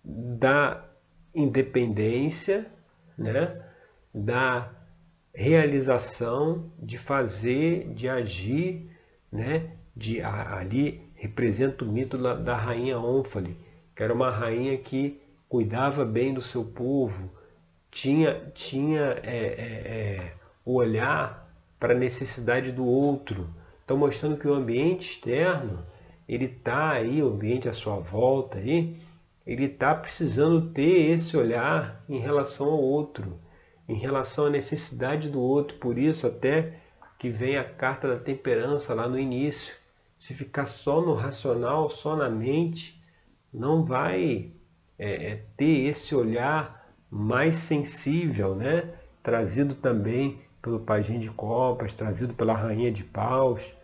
da 0.04 0.86
independência, 1.36 2.71
né? 3.17 3.62
da 4.13 4.69
realização 5.34 6.71
de 6.77 6.97
fazer, 6.97 7.93
de 7.93 8.08
agir, 8.08 8.89
né? 9.32 9.71
de, 9.95 10.21
ali 10.21 11.11
representa 11.21 11.86
o 11.86 11.88
mito 11.88 12.17
da, 12.17 12.34
da 12.34 12.55
rainha 12.55 12.97
Ônfale, 12.97 13.55
que 13.95 14.01
era 14.01 14.12
uma 14.12 14.31
rainha 14.31 14.75
que 14.75 15.21
cuidava 15.47 16.03
bem 16.03 16.34
do 16.34 16.41
seu 16.41 16.65
povo, 16.65 17.29
tinha, 17.91 18.51
tinha 18.55 19.19
é, 19.21 19.38
é, 19.38 19.38
é, 19.38 20.34
o 20.65 20.73
olhar 20.73 21.47
para 21.79 21.93
a 21.93 21.97
necessidade 21.97 22.71
do 22.71 22.84
outro. 22.84 23.47
Então 23.86 23.97
mostrando 23.97 24.36
que 24.36 24.47
o 24.47 24.53
ambiente 24.55 25.12
externo, 25.12 25.86
ele 26.27 26.45
está 26.45 26.89
aí, 26.89 27.21
o 27.21 27.27
ambiente 27.27 27.69
à 27.69 27.73
sua 27.73 27.97
volta 27.97 28.57
aí, 28.57 28.99
ele 29.45 29.65
está 29.65 29.93
precisando 29.93 30.71
ter 30.71 31.12
esse 31.12 31.38
olhar 31.38 32.03
em 32.10 32.17
relação 32.17 32.65
ao 32.65 32.81
outro, 32.81 33.39
em 33.88 33.95
relação 33.95 34.47
à 34.47 34.49
necessidade 34.49 35.29
do 35.29 35.39
outro. 35.39 35.77
Por 35.77 35.99
isso 35.99 36.25
até 36.25 36.79
que 37.19 37.29
vem 37.29 37.57
a 37.57 37.63
carta 37.63 38.07
da 38.07 38.17
temperança 38.17 38.95
lá 38.95 39.07
no 39.07 39.19
início. 39.19 39.81
Se 40.21 40.36
ficar 40.36 40.67
só 40.67 41.01
no 41.01 41.15
racional, 41.15 41.89
só 41.89 42.15
na 42.15 42.29
mente, 42.29 43.03
não 43.51 43.84
vai 43.84 44.53
é, 44.97 45.31
é 45.31 45.36
ter 45.57 45.89
esse 45.89 46.13
olhar 46.13 46.95
mais 47.10 47.55
sensível, 47.55 48.55
né? 48.55 48.93
trazido 49.23 49.73
também 49.73 50.39
pelo 50.62 50.79
Pajem 50.79 51.19
de 51.19 51.29
Copas, 51.31 51.91
trazido 51.91 52.36
pela 52.36 52.53
Rainha 52.53 52.91
de 52.91 53.03
Paus 53.03 53.75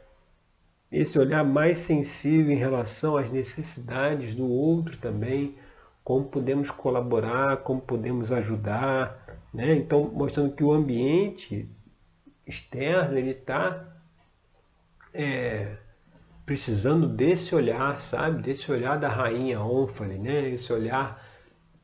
esse 0.92 1.18
olhar 1.18 1.44
mais 1.44 1.80
sensível 1.80 2.52
em 2.52 2.58
relação 2.58 3.18
às 3.18 3.32
necessidades 3.32 4.36
do 4.36 4.48
outro 4.48 4.96
também, 4.98 5.58
como 6.04 6.26
podemos 6.26 6.70
colaborar, 6.70 7.58
como 7.58 7.82
podemos 7.82 8.32
ajudar, 8.32 9.42
né? 9.52 9.74
Então, 9.74 10.06
mostrando 10.06 10.54
que 10.56 10.64
o 10.64 10.72
ambiente 10.72 11.68
externo 12.46 13.18
ele 13.18 13.32
está 13.32 13.86
é, 15.14 15.76
precisando 16.48 17.10
desse 17.10 17.54
olhar, 17.54 18.00
sabe? 18.00 18.42
Desse 18.42 18.72
olhar 18.72 18.98
da 18.98 19.10
rainha 19.10 19.60
Ônfale, 19.60 20.18
né? 20.18 20.50
Esse 20.50 20.72
olhar 20.72 21.22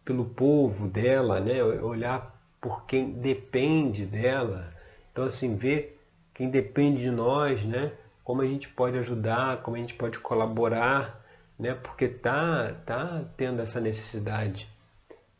pelo 0.05 0.25
povo 0.25 0.87
dela, 0.87 1.41
né? 1.41 1.61
Olhar 1.61 2.33
por 2.61 2.85
quem 2.85 3.11
depende 3.11 4.05
dela. 4.05 4.73
Então, 5.11 5.25
assim, 5.25 5.57
ver 5.57 6.01
quem 6.33 6.49
depende 6.49 7.01
de 7.01 7.11
nós, 7.11 7.63
né? 7.65 7.91
como 8.23 8.41
a 8.41 8.45
gente 8.45 8.69
pode 8.69 8.97
ajudar, 8.97 9.61
como 9.61 9.75
a 9.75 9.79
gente 9.79 9.93
pode 9.95 10.17
colaborar, 10.19 11.21
né? 11.59 11.73
porque 11.73 12.07
tá, 12.07 12.73
tá 12.85 13.25
tendo 13.35 13.61
essa 13.61 13.81
necessidade. 13.81 14.67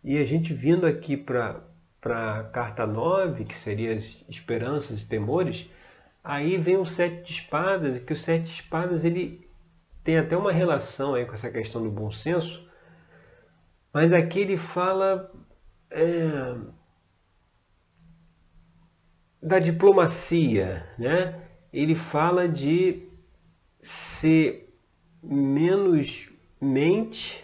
E 0.03 0.17
a 0.17 0.25
gente 0.25 0.53
vindo 0.53 0.85
aqui 0.85 1.15
para 1.15 1.61
a 2.03 2.43
carta 2.43 2.85
9, 2.85 3.45
que 3.45 3.57
seria 3.57 3.95
as 3.95 4.21
esperanças 4.27 5.01
e 5.01 5.07
temores, 5.07 5.65
aí 6.23 6.57
vem 6.57 6.77
o 6.77 6.85
sete 6.85 7.23
de 7.23 7.33
espadas, 7.41 7.97
e 7.97 7.99
que 7.99 8.13
o 8.13 8.17
sete 8.17 8.45
de 8.45 8.61
espadas 8.61 9.03
ele 9.03 9.47
tem 10.03 10.17
até 10.17 10.37
uma 10.37 10.51
relação 10.51 11.15
aí 11.15 11.25
com 11.25 11.33
essa 11.33 11.49
questão 11.49 11.81
do 11.81 11.91
bom 11.91 12.11
senso, 12.11 12.67
mas 13.93 14.11
aqui 14.13 14.39
ele 14.39 14.57
fala 14.57 15.31
é, 15.91 16.55
da 19.41 19.59
diplomacia, 19.59 20.87
né? 20.97 21.41
Ele 21.71 21.95
fala 21.95 22.47
de 22.47 23.07
ser 23.79 24.73
menos 25.21 26.29
mente 26.59 27.43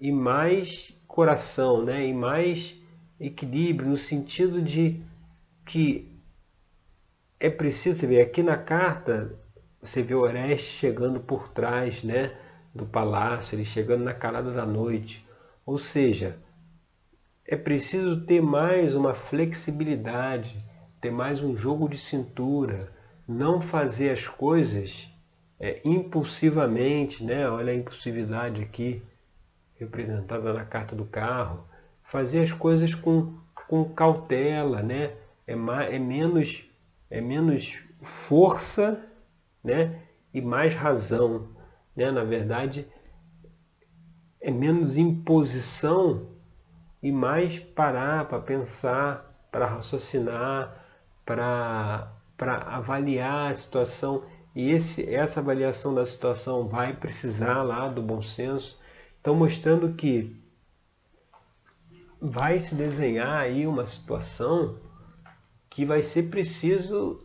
e 0.00 0.12
mais 0.12 0.94
coração, 1.06 1.84
né? 1.84 2.06
E 2.06 2.14
mais 2.14 2.76
equilíbrio 3.18 3.88
no 3.88 3.96
sentido 3.96 4.62
de 4.62 5.02
que 5.66 6.07
é 7.40 7.50
preciso, 7.50 8.06
vê, 8.06 8.20
aqui 8.20 8.42
na 8.42 8.56
carta 8.56 9.38
você 9.80 10.02
vê 10.02 10.14
Oreste 10.14 10.72
chegando 10.72 11.20
por 11.20 11.48
trás, 11.48 12.02
né, 12.02 12.36
do 12.74 12.84
palácio, 12.84 13.54
ele 13.54 13.64
chegando 13.64 14.04
na 14.04 14.14
calada 14.14 14.52
da 14.52 14.66
noite. 14.66 15.24
Ou 15.64 15.78
seja, 15.78 16.38
é 17.46 17.56
preciso 17.56 18.24
ter 18.26 18.42
mais 18.42 18.94
uma 18.94 19.14
flexibilidade, 19.14 20.62
ter 21.00 21.10
mais 21.10 21.42
um 21.42 21.56
jogo 21.56 21.88
de 21.88 21.96
cintura, 21.96 22.92
não 23.26 23.60
fazer 23.60 24.10
as 24.10 24.26
coisas 24.26 25.08
é, 25.60 25.80
impulsivamente, 25.84 27.24
né? 27.24 27.48
Olha 27.48 27.72
a 27.72 27.76
impulsividade 27.76 28.62
aqui 28.62 29.02
representada 29.76 30.52
na 30.52 30.64
carta 30.64 30.94
do 30.94 31.04
carro. 31.04 31.64
Fazer 32.02 32.40
as 32.40 32.52
coisas 32.52 32.94
com, 32.94 33.34
com 33.68 33.84
cautela, 33.94 34.82
né? 34.82 35.12
É, 35.46 35.54
mais, 35.54 35.92
é, 35.92 35.98
menos, 35.98 36.67
é 37.10 37.20
menos 37.20 37.78
força 38.00 39.04
né? 39.62 40.02
e 40.32 40.40
mais 40.40 40.74
razão. 40.74 41.48
Né? 41.96 42.10
Na 42.10 42.24
verdade, 42.24 42.86
é 44.40 44.50
menos 44.50 44.96
imposição 44.96 46.28
e 47.02 47.10
mais 47.12 47.58
parar 47.58 48.26
para 48.26 48.40
pensar, 48.40 49.48
para 49.50 49.66
raciocinar, 49.66 50.84
para 51.24 52.12
avaliar 52.38 53.52
a 53.52 53.54
situação. 53.54 54.24
E 54.54 54.70
esse, 54.70 55.08
essa 55.12 55.40
avaliação 55.40 55.94
da 55.94 56.04
situação 56.04 56.66
vai 56.66 56.94
precisar 56.94 57.62
lá 57.62 57.88
do 57.88 58.02
bom 58.02 58.22
senso. 58.22 58.78
Então 59.20 59.34
mostrando 59.34 59.94
que 59.94 60.36
vai 62.20 62.58
se 62.58 62.74
desenhar 62.74 63.40
aí 63.40 63.66
uma 63.66 63.86
situação 63.86 64.78
que 65.78 65.84
vai 65.84 66.02
ser 66.02 66.24
preciso 66.24 67.24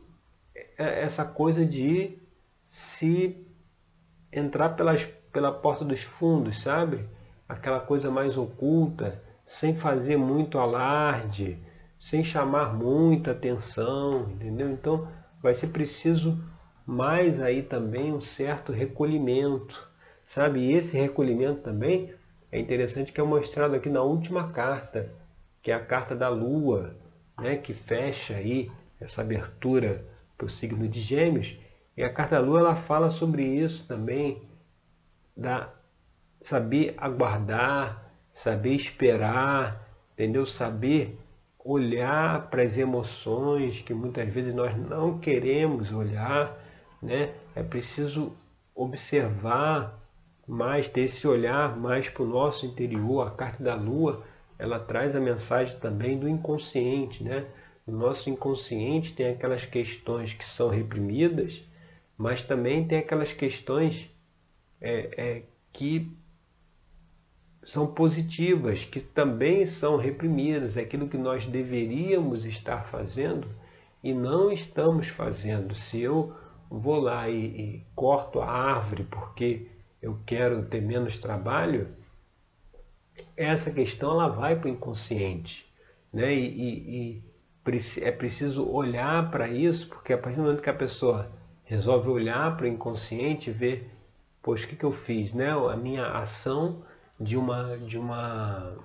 é, 0.78 1.02
essa 1.02 1.26
coisa 1.26 1.66
de 1.66 2.20
se 2.70 3.48
entrar 4.32 4.70
pelas, 4.76 5.06
pela 5.32 5.52
porta 5.52 5.84
dos 5.84 6.04
fundos, 6.04 6.62
sabe? 6.62 7.04
Aquela 7.50 7.80
coisa 7.80 8.12
mais 8.12 8.38
oculta, 8.38 9.20
sem 9.44 9.76
fazer 9.76 10.18
muito 10.18 10.60
alarde, 10.60 11.58
sem 12.00 12.24
chamar 12.24 12.76
muita 12.76 13.32
atenção, 13.32 14.30
entendeu? 14.30 14.70
Então 14.70 15.08
vai 15.42 15.56
ser 15.56 15.70
preciso 15.70 16.40
mais 16.86 17.42
aí 17.42 17.64
também 17.64 18.14
um 18.14 18.22
certo 18.22 18.72
recolhimento, 18.72 19.84
sabe? 20.28 20.60
E 20.60 20.74
esse 20.74 20.96
recolhimento 20.96 21.62
também 21.62 22.14
é 22.52 22.60
interessante 22.60 23.12
que 23.12 23.20
é 23.20 23.24
mostrado 23.24 23.74
aqui 23.74 23.90
na 23.90 24.04
última 24.04 24.52
carta, 24.52 25.12
que 25.60 25.72
é 25.72 25.74
a 25.74 25.84
carta 25.84 26.16
da 26.16 26.30
Lua, 26.30 27.02
né? 27.40 27.58
que 27.58 27.74
fecha 27.74 28.36
aí 28.36 28.72
essa 29.00 29.22
abertura 29.22 30.06
para 30.38 30.48
o 30.48 30.50
signo 30.50 30.88
de 30.88 31.02
Gêmeos. 31.02 31.58
E 31.96 32.04
a 32.04 32.12
carta 32.12 32.36
da 32.36 32.42
Lua 32.42 32.60
ela 32.60 32.76
fala 32.76 33.12
sobre 33.12 33.44
isso 33.44 33.86
também, 33.88 34.42
da 35.36 35.70
saber 36.42 36.94
aguardar, 36.98 38.12
saber 38.34 38.76
esperar, 38.76 39.88
entendeu? 40.14 40.46
Saber 40.46 41.18
olhar 41.64 42.50
para 42.50 42.64
as 42.64 42.78
emoções 42.78 43.82
que 43.82 43.94
muitas 43.94 44.28
vezes 44.28 44.54
nós 44.54 44.76
não 44.76 45.20
queremos 45.20 45.92
olhar, 45.92 46.60
né? 47.02 47.34
É 47.56 47.64
preciso 47.64 48.34
observar 48.76 50.00
mais, 50.48 50.90
ter 50.90 51.02
esse 51.02 51.28
olhar 51.28 51.78
mais 51.78 52.10
para 52.10 52.24
o 52.24 52.28
nosso 52.28 52.66
interior. 52.66 53.28
A 53.28 53.32
carta 53.32 53.64
da 53.64 53.76
Lua, 53.76 54.24
ela 54.58 54.80
traz 54.80 55.16
a 55.16 55.20
mensagem 55.20 55.78
também 55.80 56.18
do 56.18 56.28
inconsciente, 56.28 57.24
né? 57.24 57.46
No 57.86 57.98
nosso 57.98 58.30
inconsciente 58.30 59.14
tem 59.14 59.28
aquelas 59.28 59.66
questões 59.66 60.34
que 60.34 60.46
são 60.46 60.70
reprimidas, 60.70 61.62
mas 62.18 62.44
também 62.44 62.88
tem 62.88 63.00
aquelas 63.00 63.34
questões 63.34 64.10
é, 64.80 65.10
é, 65.18 65.44
que 65.72 66.16
são 67.66 67.88
positivas, 67.88 68.86
que 68.86 69.00
também 69.00 69.66
são 69.66 69.98
reprimidas, 69.98 70.78
aquilo 70.78 71.08
que 71.08 71.18
nós 71.18 71.46
deveríamos 71.46 72.46
estar 72.46 72.90
fazendo 72.90 73.48
e 74.04 74.14
não 74.14 74.52
estamos 74.52 75.08
fazendo. 75.08 75.76
Se 75.76 76.00
eu 76.02 76.36
vou 76.70 77.00
lá 77.00 77.30
e, 77.30 77.46
e 77.46 77.86
corto 77.96 78.40
a 78.42 78.50
árvore 78.50 79.04
porque 79.04 79.68
eu 80.02 80.20
quero 80.26 80.66
ter 80.66 80.82
menos 80.82 81.18
trabalho, 81.18 81.88
essa 83.36 83.72
questão 83.72 84.12
ela 84.12 84.28
vai 84.28 84.56
para 84.56 84.68
o 84.68 84.72
inconsciente. 84.72 85.66
Né? 86.12 86.34
E, 86.34 86.46
e, 86.46 87.24
e 87.68 88.02
é 88.02 88.12
preciso 88.12 88.68
olhar 88.70 89.32
para 89.32 89.48
isso, 89.48 89.88
porque 89.88 90.14
a 90.14 90.18
partir 90.18 90.38
do 90.38 90.44
momento 90.44 90.62
que 90.62 90.70
a 90.70 90.74
pessoa 90.74 91.32
resolve 91.64 92.10
olhar 92.10 92.56
para 92.56 92.66
o 92.66 92.70
inconsciente 92.70 93.50
e 93.50 93.54
ver, 93.54 93.90
poxa, 94.42 94.66
o 94.66 94.70
que, 94.70 94.76
que 94.76 94.84
eu 94.84 94.92
fiz? 94.92 95.34
Né? 95.34 95.50
A 95.50 95.76
minha 95.76 96.08
ação 96.08 96.84
de 97.20 97.38
uma, 97.38 97.78
de 97.78 97.98
uma 97.98 98.78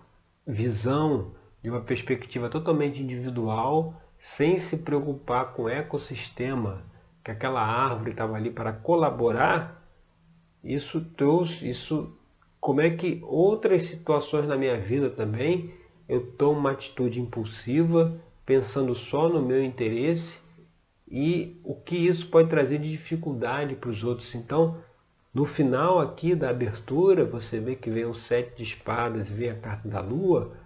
visão, 0.46 1.32
de 1.62 1.68
uma 1.68 1.80
perspectiva 1.80 2.48
totalmente 2.48 3.02
individual, 3.02 4.00
sem 4.18 4.58
se 4.58 4.76
preocupar 4.76 5.52
com 5.52 5.64
o 5.64 5.68
ecossistema, 5.68 6.82
que 7.24 7.30
aquela 7.30 7.62
árvore 7.62 8.12
estava 8.12 8.36
ali 8.36 8.50
para 8.50 8.72
colaborar, 8.72 9.86
isso 10.62 11.00
trouxe, 11.16 11.68
isso, 11.68 12.17
como 12.60 12.80
é 12.80 12.90
que 12.90 13.20
outras 13.24 13.82
situações 13.82 14.46
na 14.46 14.56
minha 14.56 14.78
vida 14.78 15.10
também 15.10 15.72
eu 16.08 16.32
tomo 16.32 16.58
uma 16.58 16.70
atitude 16.70 17.20
impulsiva, 17.20 18.18
pensando 18.44 18.94
só 18.94 19.28
no 19.28 19.42
meu 19.42 19.62
interesse 19.62 20.38
e 21.10 21.60
o 21.62 21.74
que 21.74 21.96
isso 21.96 22.26
pode 22.28 22.48
trazer 22.48 22.78
de 22.78 22.90
dificuldade 22.90 23.76
para 23.76 23.90
os 23.90 24.02
outros. 24.02 24.34
Então, 24.34 24.78
no 25.32 25.44
final 25.44 26.00
aqui 26.00 26.34
da 26.34 26.50
abertura, 26.50 27.24
você 27.24 27.60
vê 27.60 27.76
que 27.76 27.90
vem 27.90 28.06
o 28.06 28.14
sete 28.14 28.56
de 28.56 28.62
espadas, 28.62 29.30
vem 29.30 29.50
a 29.50 29.54
carta 29.54 29.88
da 29.88 30.00
lua, 30.00 30.56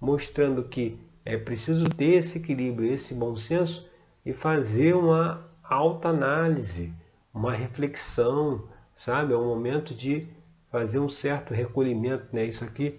mostrando 0.00 0.64
que 0.64 0.98
é 1.24 1.36
preciso 1.36 1.84
ter 1.84 2.14
esse 2.14 2.38
equilíbrio, 2.38 2.92
esse 2.92 3.14
bom 3.14 3.36
senso 3.36 3.86
e 4.24 4.32
fazer 4.32 4.94
uma 4.94 5.44
alta 5.62 6.08
análise, 6.08 6.92
uma 7.34 7.52
reflexão, 7.52 8.68
sabe? 8.96 9.32
É 9.32 9.36
um 9.36 9.46
momento 9.46 9.94
de 9.94 10.28
fazer 10.72 10.98
um 10.98 11.08
certo 11.08 11.54
recolhimento, 11.54 12.26
né? 12.32 12.46
Isso 12.46 12.64
aqui 12.64 12.98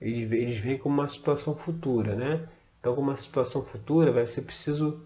eles, 0.00 0.32
eles 0.32 0.58
veem 0.58 0.78
como 0.78 0.94
uma 0.94 1.08
situação 1.08 1.54
futura, 1.54 2.14
né? 2.14 2.48
Então, 2.80 2.94
como 2.94 3.10
uma 3.10 3.16
situação 3.18 3.62
futura, 3.62 4.10
vai 4.10 4.26
ser 4.26 4.42
preciso 4.42 5.00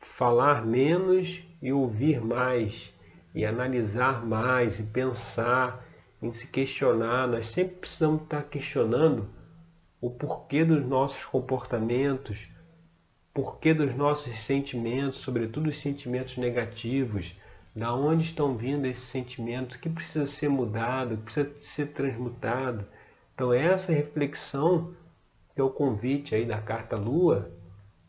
falar 0.00 0.66
menos 0.66 1.42
e 1.62 1.72
ouvir 1.72 2.20
mais 2.20 2.92
e 3.34 3.44
analisar 3.44 4.26
mais, 4.26 4.80
e 4.80 4.82
pensar, 4.82 5.84
em 6.20 6.32
se 6.32 6.46
questionar. 6.46 7.28
Nós 7.28 7.48
sempre 7.48 7.76
precisamos 7.76 8.22
estar 8.22 8.42
questionando 8.42 9.28
o 10.00 10.10
porquê 10.10 10.64
dos 10.64 10.84
nossos 10.84 11.24
comportamentos, 11.24 12.48
porquê 13.32 13.72
dos 13.72 13.94
nossos 13.94 14.36
sentimentos, 14.40 15.20
sobretudo 15.20 15.70
os 15.70 15.80
sentimentos 15.80 16.36
negativos, 16.36 17.34
da 17.74 17.94
onde 17.94 18.24
estão 18.24 18.56
vindo 18.56 18.86
esses 18.86 19.04
sentimentos, 19.04 19.76
que 19.76 19.88
precisa 19.88 20.26
ser 20.26 20.48
mudado, 20.48 21.16
que 21.16 21.22
precisa 21.22 21.56
ser 21.60 21.86
transmutado. 21.88 22.84
Então 23.34 23.52
essa 23.52 23.92
reflexão 23.92 24.94
é 25.56 25.62
o 25.62 25.70
convite 25.70 26.34
aí 26.34 26.44
da 26.44 26.60
carta 26.60 26.96
Lua, 26.96 27.50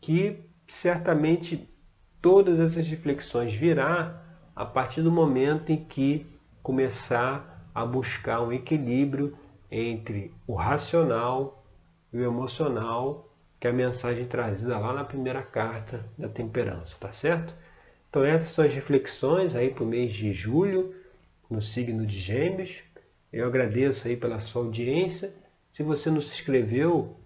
que 0.00 0.40
certamente 0.66 1.68
todas 2.20 2.58
essas 2.58 2.86
reflexões 2.86 3.54
virá 3.54 4.22
a 4.54 4.64
partir 4.64 5.02
do 5.02 5.10
momento 5.10 5.70
em 5.70 5.84
que 5.84 6.26
começar 6.62 7.68
a 7.74 7.84
buscar 7.84 8.40
um 8.42 8.52
equilíbrio 8.52 9.36
entre 9.70 10.34
o 10.46 10.54
racional 10.54 11.64
e 12.12 12.18
o 12.18 12.24
emocional, 12.24 13.32
que 13.58 13.66
é 13.66 13.70
a 13.70 13.74
mensagem 13.74 14.26
trazida 14.26 14.78
lá 14.78 14.92
na 14.92 15.04
primeira 15.04 15.42
carta 15.42 16.04
da 16.18 16.28
temperança, 16.28 16.96
tá 17.00 17.10
certo? 17.10 17.54
Então 18.12 18.22
essas 18.22 18.50
são 18.50 18.62
as 18.62 18.74
reflexões 18.74 19.54
aí 19.54 19.70
para 19.70 19.84
o 19.84 19.86
mês 19.86 20.12
de 20.12 20.34
julho, 20.34 20.94
no 21.48 21.62
signo 21.62 22.06
de 22.06 22.18
Gêmeos. 22.18 22.82
Eu 23.32 23.46
agradeço 23.46 24.06
aí 24.06 24.18
pela 24.18 24.38
sua 24.42 24.64
audiência. 24.64 25.32
Se 25.72 25.82
você 25.82 26.10
não 26.10 26.20
se 26.20 26.34
inscreveu 26.34 27.16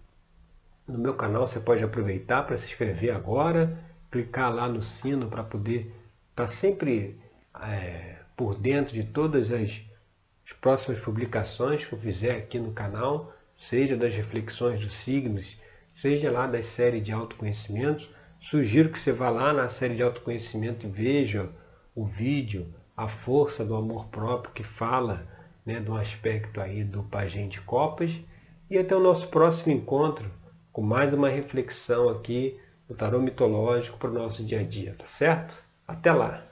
no 0.87 0.97
meu 0.97 1.15
canal, 1.15 1.49
você 1.49 1.59
pode 1.59 1.83
aproveitar 1.83 2.45
para 2.45 2.57
se 2.57 2.67
inscrever 2.67 3.13
agora, 3.13 3.77
clicar 4.13 4.55
lá 4.55 4.69
no 4.69 4.81
sino 4.81 5.29
para 5.29 5.43
poder 5.43 5.93
estar 6.31 6.45
tá 6.45 6.47
sempre 6.47 7.19
é, 7.61 8.19
por 8.37 8.55
dentro 8.55 8.95
de 8.95 9.03
todas 9.03 9.51
as, 9.51 9.83
as 10.47 10.53
próximas 10.53 11.01
publicações 11.01 11.85
que 11.85 11.95
eu 11.95 11.99
fizer 11.99 12.37
aqui 12.37 12.61
no 12.61 12.71
canal, 12.71 13.35
seja 13.59 13.97
das 13.97 14.15
reflexões 14.15 14.79
dos 14.79 14.95
signos, 14.95 15.61
seja 15.93 16.31
lá 16.31 16.47
da 16.47 16.63
série 16.63 17.01
de 17.01 17.11
autoconhecimento. 17.11 18.15
Sugiro 18.49 18.91
que 18.91 18.99
você 19.01 19.11
vá 19.11 19.29
lá 19.29 19.53
na 19.53 19.69
série 19.69 19.97
de 19.97 20.05
autoconhecimento 20.05 20.87
e 20.87 20.89
veja 20.89 21.51
o 21.97 22.05
vídeo 22.05 22.73
A 22.97 23.09
Força 23.09 23.65
do 23.65 23.75
Amor 23.75 24.07
Próprio, 24.07 24.55
que 24.55 24.63
fala 24.63 25.27
né, 25.67 25.81
do 25.81 25.97
aspecto 25.97 26.61
aí 26.61 26.85
do 26.85 27.03
Pajem 27.03 27.49
de 27.49 27.61
Copas. 27.63 28.13
E 28.71 28.79
até 28.79 28.95
o 28.95 29.01
nosso 29.01 29.27
próximo 29.31 29.73
encontro 29.73 30.31
com 30.73 30.81
mais 30.81 31.13
uma 31.13 31.29
reflexão 31.29 32.09
aqui 32.09 32.57
do 32.89 32.95
tarô 32.95 33.19
mitológico 33.19 33.99
para 33.99 34.11
o 34.11 34.15
nosso 34.15 34.45
dia 34.45 34.61
a 34.61 34.63
dia, 34.63 34.95
tá 34.97 35.09
certo? 35.09 35.61
Até 35.89 36.13
lá! 36.13 36.46